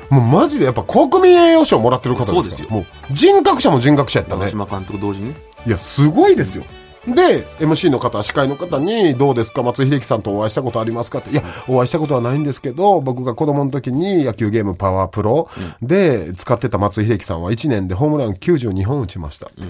[0.09, 2.69] もうマジでやっぱ国民栄誉賞もらってる方ですそうですよ。
[2.69, 4.41] もう人格者も人格者やったね。
[4.41, 5.29] 長嶋監督同時に？
[5.29, 5.35] ね。
[5.65, 6.63] いやすごいですよ。
[7.07, 15.47] で MC の方司会の方に「どうですか松井秀喜さんとお会いしたことありますか?」って「いやお会いしたことはないんですけど僕が子供の時に野球ゲームパワープロ
[15.81, 19.61] で使ってた松井秀喜さんは1年でホームラン92本打ちましたって、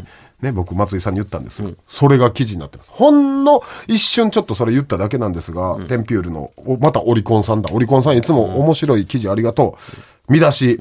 [0.41, 2.89] ね、僕松井さんに言ったんですよ、それが記事になってます。
[2.91, 7.69] ほんの一瞬ちょっとそれ言っただけなんですが、テンピュールのおまたオリコンさんだ。
[7.73, 9.77] オリコンさんいつも面白い記事ありがと
[10.29, 10.33] う。
[10.33, 10.79] 見出し、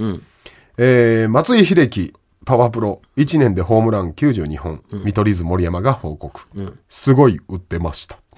[0.76, 3.02] えー松井秀喜パワープロ。
[3.16, 6.40] 1年でホームラン92本、見取り図森山が報告、
[6.88, 8.18] すごい打ってました。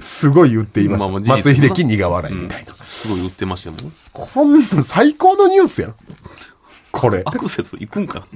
[0.00, 3.92] すごい打っていました、まあ松井秀喜苦笑いみたいな、すごい売ってましたもん。
[4.12, 5.94] こん最高のニュースやん
[6.92, 7.22] これ。
[7.24, 8.26] アクセス行くんか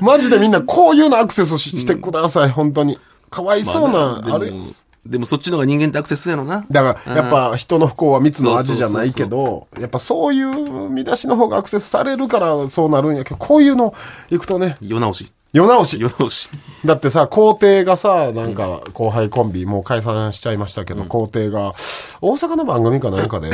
[0.00, 2.98] マジでみんなこういうのアクセスししてください、本当に。
[3.30, 4.46] かわいそうな、あれ？
[4.46, 4.66] でも、
[5.04, 6.64] でもそっちの方が人間ってアクセスやろな。
[6.70, 13.92] だから、やっぱ人の不幸は蜜の味じゃないけど、やっぱそういう見出しの方がアクセスされるからそうなるんやけど、こういうの
[14.30, 15.30] 行くとね、世直し。
[15.52, 16.00] 世直し。
[16.00, 16.48] 世直し。
[16.84, 21.74] だってさ、皇帝がさ、なんか後輩コンビ、もう解散しちゃいましたけど、皇帝が、
[22.20, 23.50] 大阪の番組かなんかで、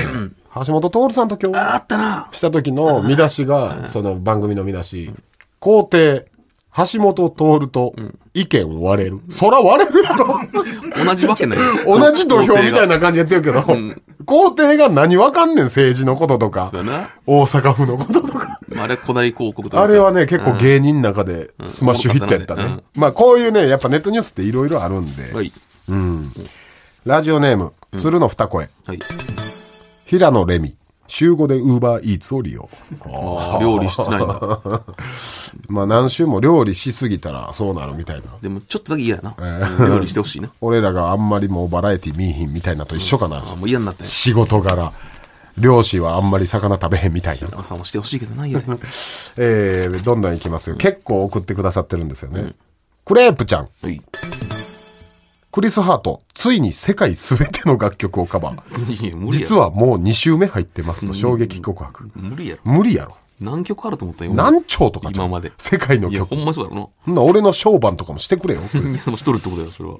[0.55, 2.29] 橋本徹さんと共ああ演ったな。
[2.33, 5.13] した時の見出しが、その番組の見出し、
[5.61, 6.27] 皇帝、
[6.77, 7.95] 橋本徹と
[8.35, 9.21] 意見割れる。
[9.29, 10.41] そら割れるやろ
[11.05, 11.59] 同じわけない。
[11.87, 12.95] 同じ土俵みたいな。
[12.95, 13.65] な感じでやってるけど、
[14.25, 16.71] 皇帝が何わかんねん、政治のこととか。
[17.27, 18.59] 大阪府のこととか。
[18.77, 22.63] あれ誇大広告とかあれはね、結構芸人の中でスマッシュヒットやったね。
[22.65, 25.53] うんまあこういうね、やっぱネットニュースっていろいろあるんで、はい。
[27.05, 28.99] ラジオネーム、鶴の二声、はい。
[30.11, 32.69] 平野レミ、週5でウーバーイーツを利用。
[33.61, 34.61] 料理してないんだ。
[35.71, 38.25] まあ何週も料理しすぎたらそうなるみたいな。
[38.43, 39.37] でもちょっとだけ嫌やな。
[39.39, 40.51] うん料理してほしいな。
[40.61, 43.37] 俺らがあんまりもうバラエティ見いひんみたいなと一緒かな。
[43.37, 43.95] あもう嫌になっ。
[44.03, 44.93] 仕事柄。
[45.57, 47.49] 漁師はあんまり魚食べへんみたいな。
[47.61, 48.67] 朝もしてほしいけどな、嫌で。
[49.39, 50.77] えー、どんどんいきますよ。
[50.77, 52.57] 結構送ってくださってるんですよね。
[53.05, 54.03] クレープちゃん、はい。
[55.53, 59.31] クリス・ハート、ついに世界すべての楽曲をカバー。
[59.31, 62.09] 実はもう2週目入ってますと衝撃告白。
[62.15, 62.63] 無理やろ。
[62.73, 63.17] 無理やろ。
[63.41, 64.25] 何曲あると思った？
[64.25, 64.33] よ。
[64.35, 66.37] 何丁とか今まで世界のいや、曲。
[66.37, 68.61] ほんまそうやろそんな俺の小判とかもしてくれよ。
[68.73, 69.97] でもしとるってことだよ、それは。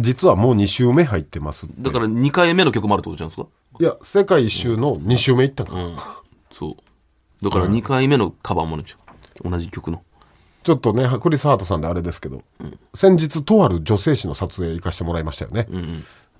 [0.00, 3.48] 実はもう2週目入ってますだから2回目の曲もあるってことじゃないですか。
[3.78, 5.96] いや、世界一周の2週目行ったかうん。
[6.50, 6.74] そう。
[7.44, 8.96] だから2回目のカバーもあるんちゃ
[9.44, 9.50] う。
[9.50, 10.02] 同じ曲の。
[10.62, 12.42] ちょっとね、クリス・ハートさんであれですけど、
[12.94, 15.66] 先日とある女性誌の撮影行かしてもらいましたよね。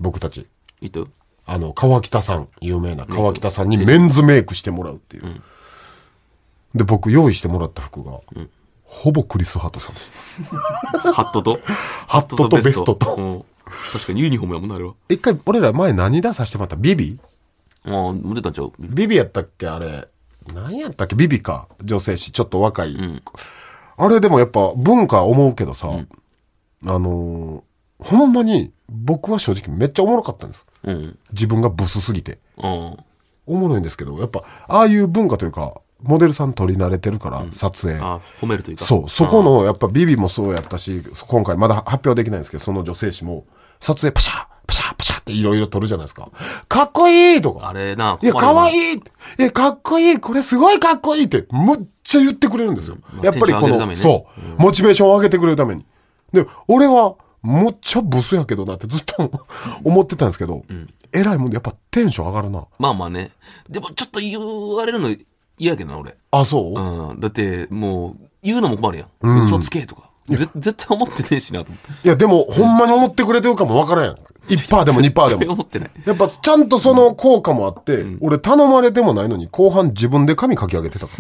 [0.01, 0.47] 僕たち。
[0.81, 1.09] いいと
[1.45, 5.43] あの、川北さん、有名な川北さんにメンズメイクしてもらうっていう。
[6.75, 8.19] で、僕用意してもらった服が、
[8.85, 10.13] ほぼクリス・ハートさんです。
[11.13, 11.59] ハットと？
[12.07, 13.45] ハットとベストとうん
[13.93, 14.95] 確かにユニフォームやもんな、あれは。
[15.09, 16.77] 一回、俺ら前何出させてもらった？
[16.77, 17.19] ビビ？
[17.87, 18.73] ああ、出たんちゃう？
[18.79, 19.67] ビビやったっけ？
[19.67, 20.07] あれ。
[20.53, 21.17] 何やったっけ？
[21.17, 21.69] ビビか。
[21.83, 22.33] 女性誌。
[22.33, 22.97] ちょっと若い。
[24.05, 25.88] あれでもやっぱ文化思うけどさ、
[26.87, 30.67] あのーほんまに僕は正直めっちゃおもろかったんです。
[30.83, 31.19] うん。
[31.33, 32.41] 自分がブスすぎて。
[32.59, 32.97] うん。
[33.47, 38.01] おもろいんですけど、やっぱ、ああいう文化というか、モデルさん撮り慣れてるから、撮影。
[38.01, 38.85] あ褒めるというか。
[38.85, 43.45] そう、そこの、やっぱビビもそうやったし、今回まだ発表できないんですけど、その女性誌も、
[43.79, 44.47] 撮影パシャ
[45.23, 46.31] っていろいろ撮るじゃないですか。
[46.69, 47.69] かっこいいとか。
[47.69, 48.75] あれな、いや、かわい。
[48.75, 49.01] いいい
[49.39, 52.99] や、かっこいいこれすごいかっこいいって、むっちゃ言ってくれるんですよ。
[53.23, 54.27] あやっぱりこの、ねそ
[54.59, 55.87] う、モチベーションを上げてくれるために。
[56.33, 59.31] で、俺は、むっちゃブスやけどなってずっと
[59.83, 60.65] 思ってたんですけど、
[61.13, 62.65] えらいもんでやっぱテンション上がるな。
[62.79, 63.33] まあまあね。
[63.69, 64.39] でもちょっと言
[64.77, 65.15] われるの
[65.59, 66.17] 嫌やけどな、俺。
[66.31, 67.21] あ、そう、うん。
[67.21, 69.45] だって、もう、言うのも困るやん。
[69.45, 70.12] 嘘つけとか。
[70.29, 72.07] ぜ絶対思ってねえしなと思って。
[72.07, 74.15] いや、でも、ほんまに思ってくれてるかもわからんやん。
[74.49, 75.53] 1%でも2%で絶対も。
[75.55, 75.91] 思ってない。
[76.05, 81.13] やっぱ、ちゃんとその効果もあって、俺頼まれてもないのに、後半自分で髪かき上げてたか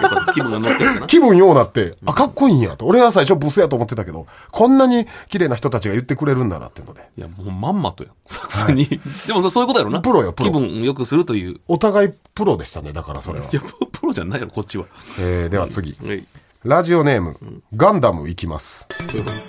[0.00, 0.08] ら。
[0.16, 1.06] やっぱ気分が乗ってるかな。
[1.06, 2.86] 気分ようなって、あ、かっこいいんやと。
[2.86, 7.08] 俺は最初ブスやと思ってたけど、こんなに綺麗な人たちが言ってくれるんだなってので。
[7.16, 8.10] いや、もうまんまとや。
[8.26, 8.86] さすがに。
[8.86, 8.98] で
[9.32, 10.00] もそういうことやろな。
[10.00, 11.60] プロよプロ気分良くするという。
[11.66, 13.54] お互いプロでしたね、だからそれはい。
[13.54, 14.86] や、ププロじゃないやろ、こっちは。
[15.20, 15.96] えー、では次。
[16.04, 16.26] はい。
[16.68, 18.86] ラジオネーム、ガンダム行きます。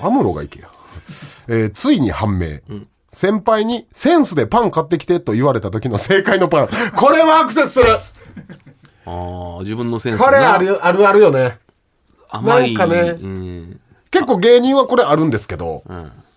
[0.02, 0.70] アムロが行けや。
[1.50, 2.60] えーついに判明。
[3.12, 6.70] 先輩にセンスでパン買ってきてと言われた時の正解のパン。
[6.96, 7.98] これはアクセスする
[9.06, 11.58] ああ、自分のセンスなこれある、あるあるよね。
[12.30, 12.74] 甘い。
[12.74, 13.82] なんかねうん。
[14.12, 15.84] 結構芸人はこれあるんですけど、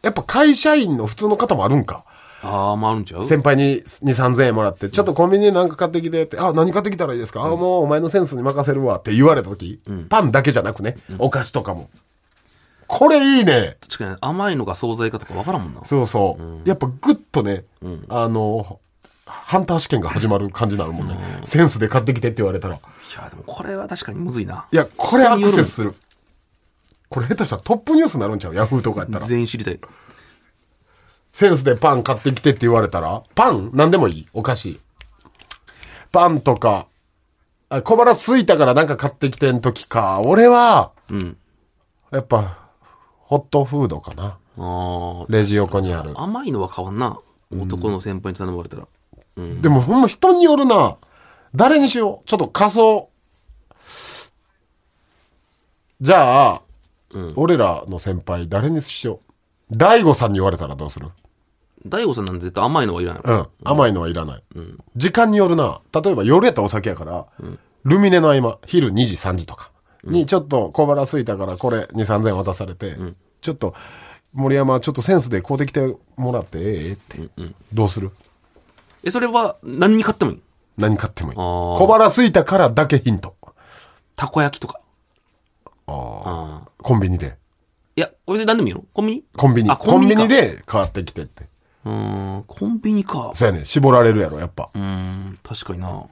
[0.02, 2.04] やっぱ会社員の普通の方もあるんか。
[2.42, 3.24] ああ、まああるんちゃう？
[3.24, 11.88] 先輩に2、3000円もらって、ちょっとコンビニで何か買ってきてって、あ、何買ってきたらいいですか、あ、もうお前のセンスに任せるわって言われた時、パンだけじゃなくね、お菓子とかも。
[12.88, 13.78] これいいね。
[13.80, 15.84] 確かに甘いのか惣菜かとかわからんもんな。
[15.84, 16.68] そうそう。
[16.68, 17.64] やっぱグッとね、
[18.08, 18.80] あの、
[19.24, 21.16] ハンター試験が始まる感じになるもんね。
[21.44, 22.74] センスで買ってきてって言われたら。
[22.74, 22.80] いい
[23.16, 24.66] や、でもこれは確かにむずいな。
[24.72, 25.94] や、これアクセスする。
[27.08, 28.54] これ下手したらトップニュースになるんちゃう？
[28.54, 29.24] ヤフーとかやったら。
[29.24, 29.80] 全員知りたい。
[31.32, 33.70] センスでパン買ってきてって言われたら、パン？
[33.72, 34.80] 何でもいいお菓子。
[36.12, 36.86] パンとか、
[37.70, 40.20] あ小腹空いたからなんか買ってきてん時か。
[40.24, 41.38] 俺は、うん。
[42.10, 42.68] やっぱ、
[43.18, 44.38] ホットフードかな。
[44.58, 46.24] あレジ横にあるあ。。
[46.24, 47.18] 甘いのは変わんな。
[47.50, 48.86] 男の先輩に頼まれたら。
[49.62, 50.98] でもほんま人によるな。
[51.54, 52.26] 誰にしよう。
[52.26, 53.08] ちょっと仮想。
[56.02, 56.62] じゃあ、
[57.36, 59.20] 俺らの先輩誰にしよ
[59.70, 59.76] う。
[59.76, 61.08] 大悟さんに言われたらどうする？
[61.86, 63.34] 大悟さんなんて絶対甘いのはいらんやろ。
[63.34, 63.48] うん。
[63.64, 64.42] 甘いのはいらない。
[64.96, 65.80] 時間によるな。
[65.92, 67.26] 例えば夜やったらお酒やから、
[67.84, 69.70] ルミネの合間、昼2時、3時とか
[70.04, 72.96] にちょっと小腹空いたからこれ2、3000円渡されて、
[73.40, 73.74] ちょっと、
[74.32, 77.20] 森山ちょっとセンスで買うてきてもらってええって。
[77.72, 78.12] どうする？
[79.04, 80.40] え、それは何に買ってもいい？
[80.78, 81.36] 何買ってもいい。
[81.36, 83.36] 小腹空いたからだけヒント。
[84.16, 84.80] たこ焼きとか。
[85.86, 86.68] あああ。
[86.78, 87.36] コンビニで。
[87.94, 88.84] いや、別に何でもいいの？
[88.94, 89.24] コンビニ？
[89.36, 89.70] コンビニ。
[89.70, 90.16] あ、コンビ。
[90.16, 91.46] ニで買ってきてって。
[91.84, 93.32] うーん、コンビニか。
[93.34, 93.64] そうやね。
[93.64, 94.70] 絞られるやろ、やっぱ。
[94.74, 96.04] うーん、確かにな。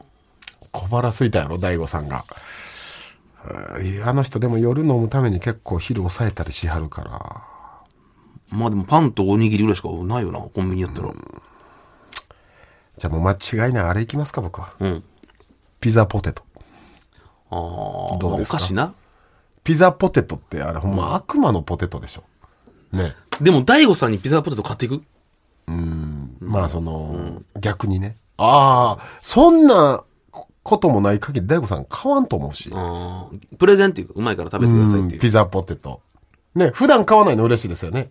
[0.73, 2.25] 小腹空いたやろ、大悟さんが。
[4.05, 8.59] あの人でも夜飲むために結構昼抑えたりしはるから。
[8.59, 11.11] まあでもパンとおにぎりぐらいしかないよな、コンビニやったら。
[12.99, 14.75] じゃあもう間違いないあれいきますか、僕は。
[14.81, 15.05] うん。
[15.81, 16.43] ピザポテト。
[17.51, 18.57] ああ、どうですか？
[18.57, 18.93] お菓子な。
[19.65, 22.25] ピザポテトってあれほんま悪魔のポテトでしょ。
[22.93, 23.15] ね。
[23.41, 25.03] でも、大悟さんにピザポテト買っていく？
[25.67, 28.17] まあその、逆にね。
[28.37, 30.03] ああ、そんな
[30.63, 32.71] こともない限り大悟さん買わんと思うし。
[33.59, 35.21] プレゼンっていうか、うまいから食べてくださいっていう。
[35.21, 36.01] ピザポテト。
[36.55, 38.11] ね、普段買わないの嬉しいですよね。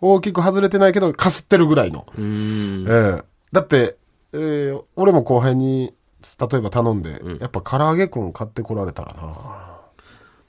[0.00, 2.06] 大きく外れてないけど、かすってるぐらいの。
[2.16, 3.16] うーん。
[3.16, 3.96] ええだって、
[4.32, 5.94] えー俺も後輩に、
[6.38, 9.76] 例えば頼んで、やっぱ唐揚げくん買ってこられたらな。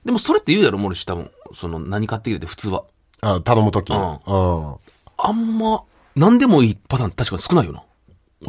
[0.04, 1.32] でもそれって言うやろ、モリシ多分。
[1.54, 2.84] その、何買ってきてって普通は。
[3.22, 3.92] あ頼むとき。
[3.94, 4.06] うんう
[4.72, 4.76] ん。
[5.18, 5.84] あんま、
[6.18, 7.84] 何でもいいパターン確かに少ないよな。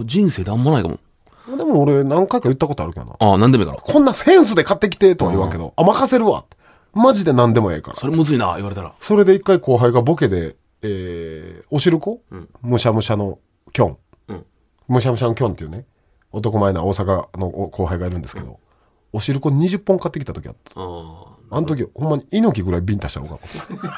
[0.04, 0.98] 人生であんまないかも。
[1.56, 3.16] でも俺何回か言ったことあるけどな。
[3.18, 3.82] ああ、何でもいいから。
[3.82, 6.44] こんなセンスで買ってきてとは言わんけど、あ、任せるわ。
[6.94, 7.96] マジで何でもええから。
[7.96, 8.94] それむずいな、言われたら。
[9.00, 12.22] それで一回後輩がボケで、えー、おしるこ、
[12.62, 13.38] むしゃむしゃの
[13.72, 13.96] キョン。
[14.28, 14.46] うん
[14.88, 15.84] むしゃむしゃのキョンっていうね、
[16.32, 18.58] 男前な大阪の後輩がいるんですけど、
[19.12, 20.80] おしるこ20本買ってきた時あった。
[20.80, 23.38] ああ、あの時、ほんまに猪木ぐらいビンタしたのか。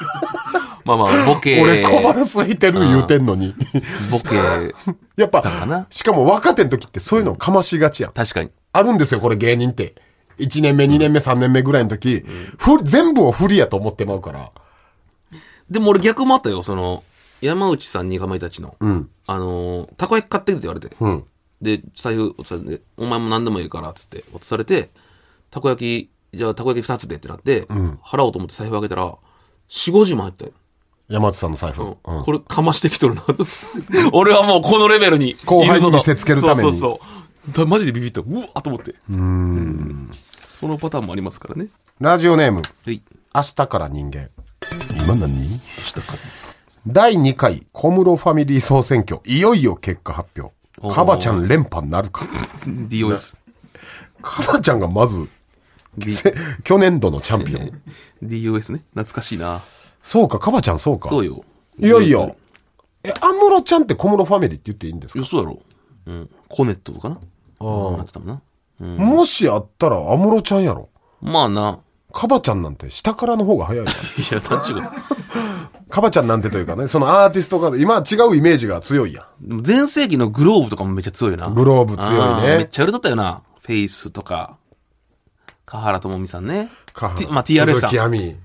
[0.83, 3.55] まあまあ、ボケ、俺小腹空いてる言うてんのに。
[4.09, 4.35] ボケ、
[5.15, 8.13] やっぱしかも若手の時ってそういうのかましがちやん。
[8.13, 8.49] 確かに。
[8.73, 9.95] あるんですよ、これ芸人って。
[10.39, 12.23] 1年目、2年目、3年目ぐらいの時、
[12.57, 14.51] ふ全部を不利やと思ってまうから。
[15.69, 17.03] でも俺逆もあったよ、その、
[17.41, 18.75] 山内さんにかまいたちの。
[18.83, 20.95] んあのー、たこ焼き買ってくれって言われて。
[20.99, 21.23] うん。
[21.61, 24.89] で、財布渡されて、お前も何でもいいから、つって渡されて、
[25.49, 27.63] たこ焼き、じゃあたこ焼き2つでってなって、
[28.03, 29.13] 払おうと思って財布開けたら、
[29.69, 30.51] 4、50万入ったよ。
[31.09, 31.83] 山内さんの財布。
[31.83, 33.23] うんうんこれかましてきとるな。
[34.13, 35.35] 俺はもうこのレベルに。
[35.45, 36.99] 後輩にいるぞと見せつけるためにそうそうそ
[37.49, 37.53] う。
[37.53, 38.21] だマジでビビった。
[38.21, 38.95] うわっと思って。
[40.39, 41.67] そのパターンもありますからね。
[41.99, 43.01] ラジオネーム、はい。
[43.35, 44.29] 明日から人間。
[45.03, 45.59] 今何？
[46.87, 50.53] 第2回小室ファミリー総選挙、いよいよ結果発表。
[50.93, 52.25] カバちゃん連覇なるか。
[52.65, 53.37] DOS。
[54.21, 55.27] カバちゃんがまず、
[56.63, 57.81] 去年度のチャンピオン。
[58.23, 58.83] DOS ね。
[58.93, 59.61] 懐かしいな。
[60.03, 61.09] そうか、カバちゃんそうか。
[61.09, 61.43] そうよ。
[61.79, 62.35] いよいよ。
[63.03, 65.19] え、安室ちゃんって小室ファミリーって言っていいんですか？
[65.19, 65.59] いや、そうやろ。
[66.07, 66.29] うん。
[66.47, 67.19] コネットとかな。
[67.59, 67.97] ああ。
[67.97, 68.41] なってたもんな。
[69.05, 70.89] もしあったら安室ちゃんやろ。
[71.21, 71.79] まあな。
[72.13, 73.85] カバちゃんなんて下からの方が早い。
[73.85, 73.87] い
[74.31, 74.91] や、なんちゅうこと。
[75.89, 79.47] カバちゃんなんてというかね、そのアーティストが、今は違うイメージが強いやん。
[79.47, 81.47] でも前世紀のグローブとかもめっちゃ強いな。
[81.49, 83.41] グローブ強いねめっちゃ売れとったよな。
[83.61, 84.57] フェイスとか。
[85.71, 86.69] 川原智美さんね。
[86.91, 88.35] か T- まあ TRS さん鈴木亜美。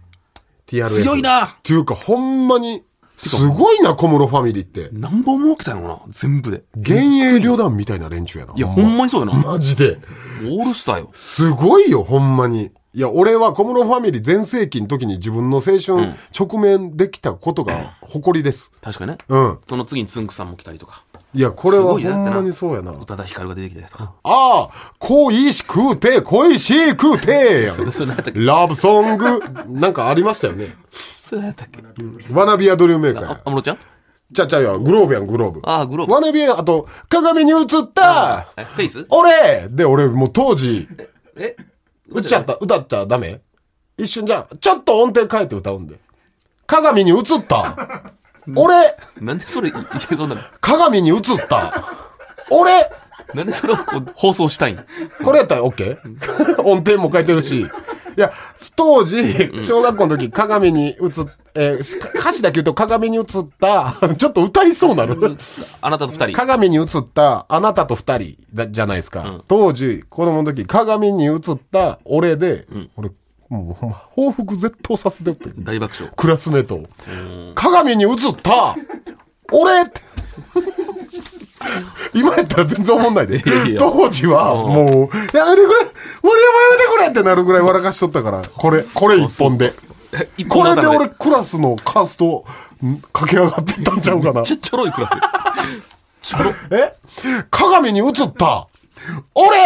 [0.69, 0.89] TRS。
[1.03, 2.85] 強いなっていうか、ほんまに、
[3.17, 4.91] すごいな、小室ファミリーって。
[4.93, 5.99] 何本も起きたよな。
[6.07, 6.63] 全部で。
[6.77, 8.53] 幻影旅団みたいな連中やな。
[8.55, 9.41] いや、ほんまにそうやな。
[9.41, 9.99] マジで。
[10.45, 11.11] オールスターよ。
[11.15, 12.71] すごいよ、ほんまに。
[12.97, 18.73] いや、俺は小室ファミリー全盛期の時に自分の青春直面できたことが誇りです。
[18.81, 19.19] 確かにね。
[19.29, 19.59] うん。
[19.69, 21.05] その次につんくさんも来たりとか。
[21.35, 22.93] いや、これはほんまにそうやな。
[22.93, 24.15] 宇多田ヒカルが出てきたりとか。
[24.23, 28.41] ああ、恋しくて、恋しくてやんそれ何やったっけ？
[28.41, 30.75] ラブソング、なんかありましたよね。
[31.21, 31.83] それ何やったっけ？
[32.33, 33.41] ワナビアドリームメーカーあや、。
[33.45, 33.79] 安室ちゃん？
[34.33, 35.61] ちゃちゃや、グローブやん、グローブ。
[35.65, 36.15] ああ、グローブ。
[36.15, 39.05] ワナビア、あと、鏡に映った、え、フェイス？
[39.11, 40.89] 俺で、俺もう当時、
[41.37, 41.55] え？
[42.09, 43.41] 歌っちゃった、歌っちゃダメ？
[43.99, 45.99] 一瞬じゃあ、ちょっと音程変えて歌うんで。
[46.67, 48.03] 鏡に映った。
[48.55, 48.75] 俺
[49.21, 49.73] なんでそれ、い
[50.09, 50.41] けそうなの？
[50.61, 51.85] 鏡に映った。
[52.51, 52.91] 俺
[53.35, 53.77] なんでそれを
[54.15, 54.85] 放送したいん？
[55.25, 55.99] これやったら OK?
[56.63, 57.67] 音程も変えてるし。
[58.17, 58.33] いや、
[58.75, 59.23] 当時、
[59.67, 60.97] 小学校の時、鏡に映っ、
[61.55, 63.25] えーし歌詞だけ言うと鏡に映っ
[63.61, 65.17] た、 ちょっと歌いそうなる。
[65.81, 66.33] あなたと二人。
[66.33, 69.43] 鏡に映ったあなたと二人だじゃないですか。
[69.49, 71.41] 当時、子供の時、鏡に映っ
[71.73, 73.11] た俺で、俺、
[73.49, 75.51] もう報復絶倒させてって。
[75.59, 76.13] 大爆笑。
[76.17, 76.83] クラスメートを。
[77.55, 78.13] 鏡に映っ
[78.43, 78.77] た
[79.53, 80.01] 俺って
[82.15, 83.43] 今やったら全然思んないで。
[83.79, 85.77] 当時は、もう、やめてくれ
[86.23, 89.75] 森山やめてくれってなるぐらい笑かしとったから、これ、これ一本で。
[90.39, 92.45] 一これで俺クラスのカースト、
[92.85, 94.45] ん駆け上がってったんちゃうかなめっ。
[94.45, 95.19] ちゃろいクラスよ。
[96.23, 96.95] ちょろ、え？
[97.51, 98.67] 鏡に映った
[99.35, 99.57] 俺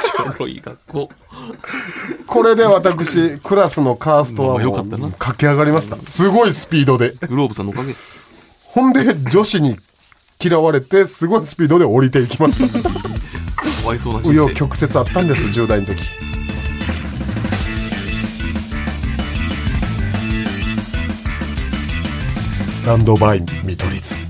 [0.00, 1.10] ちょろい学校。
[2.26, 5.96] これで私、クラスのカーストはもう駆け上がりました。
[5.96, 7.12] すごいスピードで。
[7.28, 7.94] グローブさんのおかげ。
[8.62, 9.00] ほんで、
[9.30, 9.76] 女子に
[10.42, 12.80] 嫌われて、すごいスピードで降りていきました。
[13.82, 14.54] かわいそうな人紆余生。
[14.54, 16.02] 曲折あったんです、10代の時。
[22.70, 24.25] スタンドバイ見取り図。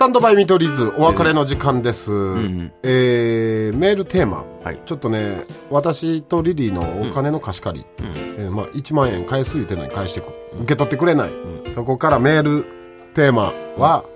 [0.00, 2.10] タンドバイ見取り図、お別れの時間です。
[2.10, 4.46] んえーメールテーマ。
[4.64, 4.78] はい。
[4.86, 8.14] ちょっとね、私とリリーのお金の貸し借り、うん。
[8.16, 11.30] えーまあ、1万円返す言うてんのに返してく受け取ってくれない、
[11.74, 12.64] そこからメール
[13.12, 14.06] テーマは、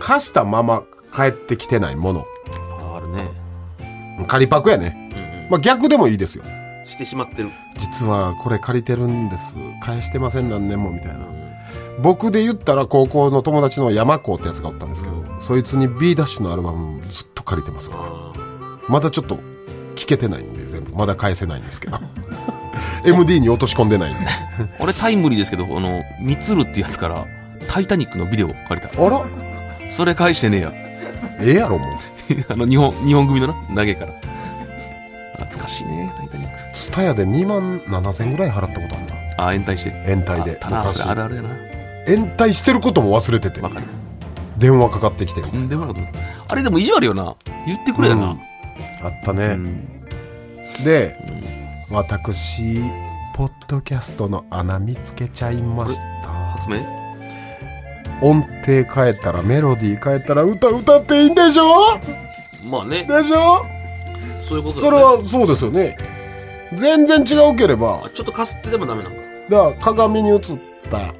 [0.00, 0.82] 貸したまま
[1.12, 2.24] 返ってきてないもの
[2.80, 3.30] ああるね。
[4.26, 5.50] 仮パクやね、うんうん。
[5.50, 6.42] まあ、逆でもいいですよ
[6.84, 7.50] してしまってる。
[7.76, 9.54] 実はこれ借りてるんです
[9.84, 11.35] 返してません何年もみたいな
[12.02, 18.02] 僕で言ったら高校の友達の山子ってやつがおったんですけどそいつに B ダッシュのアルバムずっと借りてます僕
[18.90, 19.38] まだちょっと
[19.94, 21.98] 聞けてないんで全部まだ返せないんですけど
[23.04, 24.26] MD に落とし込んでないんで
[24.78, 27.26] 俺タイムリーですけど、あの、ミツルってやつから、
[27.68, 28.88] タイタニックのビデオ借りた。
[28.88, 29.22] あら
[29.90, 30.72] それ返してねえや。
[31.40, 31.90] ええやろもう
[32.52, 34.12] あの、日本、日本組のな、投げから。
[35.38, 36.74] 懐かしいね、タイタニック。
[36.74, 39.06] ツタヤで2万7000円ぐらい払ったことある
[39.38, 39.90] なああ、延滞して。
[40.06, 41.48] 延滞であったな、そ昔れあるあるやな。
[42.06, 43.60] 延滞してることも忘れてて。
[43.60, 43.86] わかる。
[44.58, 45.42] 電話かかってきて。
[45.42, 45.94] とんでも
[46.48, 47.36] あれでも意地悪よな。
[47.66, 48.36] 言ってくれやな。
[49.02, 49.86] あったね、うん。
[50.84, 51.14] で、
[51.90, 52.80] 私
[53.34, 56.28] ポッドキャストの穴見つけちゃいました。
[56.28, 56.78] 発明？
[58.22, 61.98] 音程変えたらメロディー変えたら歌歌っていいんでしょ？
[62.64, 63.04] まあね。
[63.04, 63.64] でしょ？
[64.40, 65.98] そういうことそれはそうですよね。
[66.74, 68.04] 全然違うければ。
[68.06, 69.18] あちょっとかすってでもダメなんか。
[69.50, 70.40] だから鏡に映っ
[70.90, 71.12] た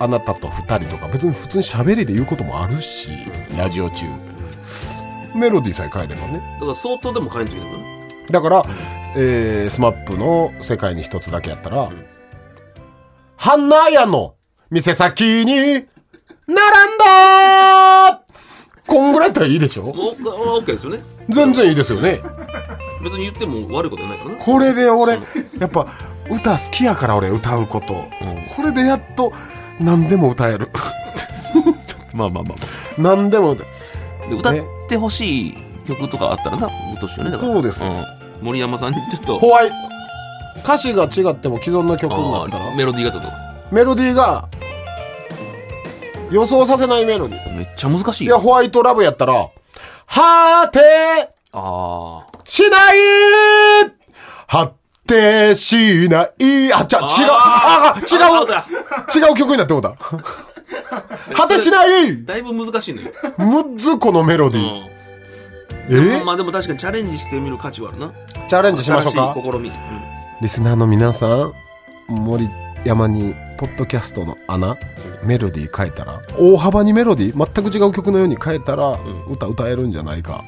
[0.00, 3.10] あなたと二人とか別に普通に喋りで言うこともあるし
[3.56, 4.06] ラジオ中。
[5.34, 6.40] メロディーさえ変えればね。
[6.54, 8.64] だから相当でも変えんといけないからねだから、
[9.16, 11.90] えー、スマップの世界に一つだけやったら、
[13.36, 14.34] ハンナ屋の
[14.70, 15.86] 店先に並ん
[16.98, 18.22] だ
[18.86, 19.84] こんぐらいやったらいいでしょ？
[19.84, 20.14] もうオ
[20.62, 21.00] ッケーですよね。
[21.28, 22.20] 全然いいですよね。
[23.04, 25.12] 別に言っても悪いことはないからなこれで俺
[25.58, 25.86] やっぱ
[26.28, 28.10] 歌好きやから俺歌うこと、ん。
[28.56, 29.32] これでやっと
[29.80, 30.68] 何でも歌える。
[32.14, 32.58] まあまあまあ。
[32.98, 33.64] 何でも歌
[34.28, 34.54] で歌っ
[34.88, 35.56] てほしい
[35.86, 37.52] 曲とかあったらな歌ってほしいよねだから。
[37.52, 38.04] そうですん。
[38.42, 39.38] 森山さんにちょっと。
[39.38, 39.70] ホワイ
[40.62, 42.66] 歌詞が違っても既存の曲になったら。
[42.66, 43.32] あーメロディーがってこ
[43.70, 44.48] メロディーが
[46.30, 47.44] 予想させないメロディー。
[47.44, 49.48] とめっちゃ難しいいや、よホワイトラブやったら、
[50.06, 50.80] 果て
[51.52, 53.90] ああしない
[54.48, 54.72] 果
[55.10, 56.72] てしない。
[56.72, 57.06] あ、ちゃ、違う。
[57.30, 59.28] ああ違う。
[59.28, 59.96] 違う曲になってもうた。
[61.34, 62.24] 果てしない。
[62.24, 66.16] だいぶ難しいのよ、むっずこのメロデうィー。
[66.16, 66.24] ん、え？
[66.24, 68.12] まあでも確かにチャレンジしてみる価値はあるな。
[68.48, 69.34] チャレンジしましょうか。
[69.34, 69.74] 試み、うん
[70.40, 71.52] リスナーの皆さん、
[72.08, 72.48] 森
[72.86, 74.78] 山に、ポッドキャストの穴、
[75.22, 78.98] メロディー変えたら、大幅にメロディー、全く違う曲のように変えたら、
[79.28, 80.42] 歌歌えるんじゃないか。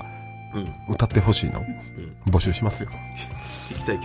[0.54, 0.94] うん。
[0.94, 1.62] 歌ってほしいの、
[2.26, 2.88] 募集しますよ。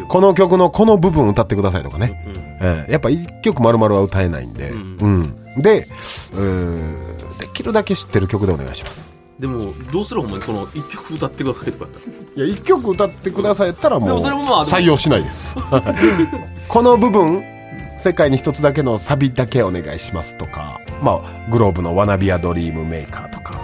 [0.07, 2.23] この曲のこの部分歌ってくださいとかね。
[2.27, 2.35] うん。
[2.61, 5.21] ええやっぱ一曲丸々は歌えないんで、ううん。
[5.21, 5.87] んで
[6.33, 9.11] うーできるだけ知ってる曲でお願いします。
[9.39, 12.45] でもどうするほんまにこの一曲歌ってくださいとかやったら。
[12.45, 15.55] いや一曲歌ってくださいやったらもでう採用しないです。
[16.67, 17.43] この部分
[17.99, 23.59] 世界に一つだけのサビだけお願いしますとかまあグローブの「ワナビアドリームメーカー」とか、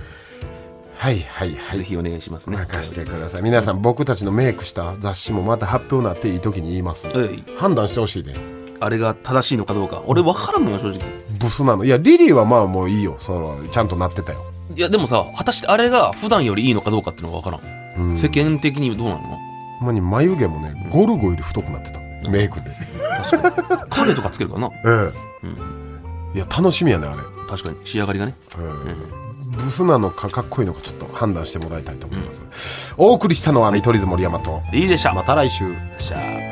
[0.96, 1.78] はいはいはい。
[1.78, 2.56] ぜひお願いしますね。
[2.56, 3.42] 任してください。
[3.42, 7.08] 皆さん僕たちのメイクした雑誌もまた発表になっていい時に言います。
[7.08, 8.36] はい判断してほしいね。
[8.80, 10.02] あれが正しいのかどうか。
[10.06, 11.00] 俺分からんのよ正直。
[11.38, 11.84] ブスなの。
[11.84, 13.16] いやリリーはまあもういいよ。
[13.18, 14.38] そのちゃんとなってたよ
[14.74, 17.62] いやでもさ果たしてあれが普段よりいいのかどうかっていうのが分か
[17.96, 19.20] らん、世間的にどうなの？
[19.78, 22.30] ほんまに眉毛もねゴルゴより太くなってた。
[22.30, 22.70] メイクで。
[23.90, 24.70] 影とかつけるからな。
[24.86, 25.12] え
[26.34, 26.38] え。
[26.38, 27.16] いや楽しみやねあれ。
[27.48, 27.76] 確かに。
[27.84, 28.34] 仕上がりがね。
[29.48, 34.62] ブスなのかかっこいいのかちょっと判断してもらいたいと思います、お送りしたのは見取り図森山と。
[34.72, 35.12] いいでした。
[35.12, 35.64] また来週。
[35.98, 36.51] しゃ